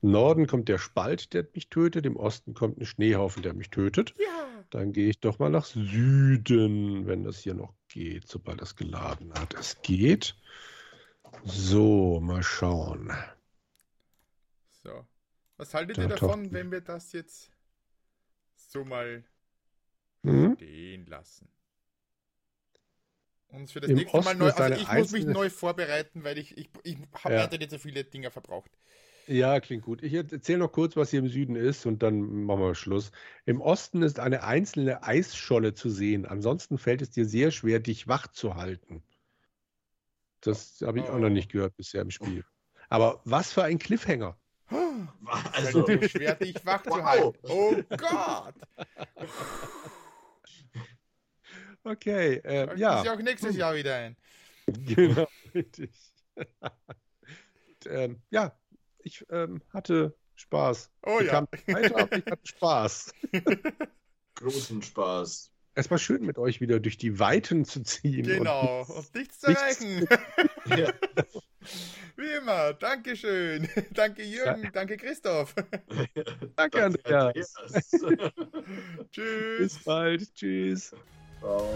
Im 0.00 0.10
Norden 0.10 0.46
kommt 0.46 0.68
der 0.68 0.78
Spalt, 0.78 1.32
der 1.34 1.46
mich 1.54 1.68
tötet. 1.68 2.06
Im 2.06 2.16
Osten 2.16 2.54
kommt 2.54 2.78
ein 2.78 2.86
Schneehaufen, 2.86 3.42
der 3.42 3.52
mich 3.54 3.70
tötet. 3.70 4.14
Ja. 4.18 4.64
Dann 4.70 4.92
gehe 4.92 5.10
ich 5.10 5.20
doch 5.20 5.38
mal 5.38 5.50
nach 5.50 5.66
Süden, 5.66 7.06
wenn 7.06 7.24
das 7.24 7.40
hier 7.40 7.52
noch 7.54 7.74
geht, 7.88 8.26
sobald 8.26 8.62
das 8.62 8.74
geladen 8.74 9.32
hat. 9.34 9.52
Es 9.54 9.80
geht. 9.82 10.34
So, 11.44 12.20
mal 12.20 12.42
schauen. 12.42 13.12
So. 14.82 15.06
Was 15.62 15.74
haltet 15.74 15.96
ihr 15.98 16.08
davon, 16.08 16.42
taucht- 16.42 16.52
wenn 16.54 16.72
wir 16.72 16.80
das 16.80 17.12
jetzt 17.12 17.52
so 18.56 18.84
mal 18.84 19.22
Hm? 20.24 20.56
stehen 20.56 21.06
lassen? 21.06 21.48
Uns 23.46 23.70
für 23.70 23.80
das 23.80 23.90
Im 23.90 23.96
nächste 23.98 24.16
Mal 24.16 24.26
Osten 24.26 24.38
neu. 24.38 24.48
ist 24.48 24.60
Also 24.60 24.82
ich 24.82 24.92
muss 24.92 25.12
mich 25.12 25.24
neu 25.24 25.50
vorbereiten, 25.50 26.24
weil 26.24 26.38
ich, 26.38 26.58
ich, 26.58 26.68
ich 26.82 26.96
habe 27.22 27.34
Ja. 27.34 27.40
leider 27.42 27.58
nicht 27.58 27.70
so 27.70 27.78
viele 27.78 28.02
Dinger 28.02 28.32
verbraucht. 28.32 28.72
Ja, 29.28 29.60
klingt 29.60 29.84
gut. 29.84 30.02
Ich 30.02 30.12
erzähle 30.14 30.58
noch 30.58 30.72
kurz, 30.72 30.96
was 30.96 31.10
hier 31.10 31.20
im 31.20 31.28
Süden 31.28 31.54
ist 31.54 31.86
und 31.86 32.02
dann 32.02 32.42
machen 32.44 32.60
wir 32.60 32.74
Schluss. 32.74 33.12
Im 33.44 33.60
Osten 33.60 34.02
ist 34.02 34.18
eine 34.18 34.42
einzelne 34.42 35.04
Eisscholle 35.04 35.74
zu 35.74 35.90
sehen. 35.90 36.26
Ansonsten 36.26 36.76
fällt 36.76 37.02
es 37.02 37.10
dir 37.10 37.24
sehr 37.24 37.52
schwer, 37.52 37.78
dich 37.78 38.08
wach 38.08 38.26
zu 38.26 38.56
halten. 38.56 39.04
Das 40.40 40.80
habe 40.84 40.98
ich 40.98 41.04
auch 41.04 41.18
noch 41.20 41.26
Oh. 41.28 41.32
nicht 41.32 41.52
gehört 41.52 41.76
bisher 41.76 42.02
im 42.02 42.10
Spiel. 42.10 42.44
Aber 42.88 43.20
was 43.24 43.52
für 43.52 43.62
ein 43.62 43.78
Cliffhanger. 43.78 44.36
Also, 45.52 45.86
mir 45.86 46.08
schwer, 46.08 46.34
dich 46.34 46.64
wach 46.64 46.82
zu 46.82 47.04
halten. 47.04 47.38
Oh 47.48 47.74
Gott! 47.96 48.54
Okay, 51.84 52.36
äh, 52.36 52.66
Schalten 52.66 52.80
ja. 52.80 53.02
Sie 53.02 53.10
auch 53.10 53.18
nächstes 53.18 53.56
Jahr 53.56 53.74
wieder 53.74 53.96
ein. 53.96 54.16
Genau, 54.66 55.26
richtig. 55.54 55.90
Und, 56.34 57.86
ähm, 57.86 58.22
ja, 58.30 58.56
ich 58.98 59.24
ähm, 59.30 59.60
hatte 59.72 60.16
Spaß. 60.34 60.90
Oh 61.04 61.18
ich 61.20 61.26
ja. 61.26 61.42
weiter, 61.66 62.12
ich 62.12 62.26
hatte 62.26 62.46
Spaß. 62.46 63.12
großen 64.34 64.82
Spaß. 64.82 65.51
Es 65.74 65.90
war 65.90 65.98
schön, 65.98 66.24
mit 66.26 66.38
euch 66.38 66.60
wieder 66.60 66.80
durch 66.80 66.98
die 66.98 67.18
Weiten 67.18 67.64
zu 67.64 67.82
ziehen. 67.82 68.24
Genau. 68.26 68.84
Und 68.88 69.14
nichts 69.14 69.40
zu 69.40 69.48
erreichen. 69.48 70.06
Ja. 70.66 70.92
Wie 72.16 72.30
immer. 72.40 72.72
Dankeschön. 72.74 73.68
Danke 73.90 74.22
Jürgen. 74.22 74.70
Danke 74.72 74.96
Christoph. 74.96 75.54
Danke, 76.56 76.84
Andreas. 76.84 77.56
Andreas. 77.56 77.90
Tschüss. 79.10 79.58
Bis 79.58 79.84
bald. 79.84 80.34
Tschüss. 80.34 80.94
Ciao. 81.40 81.68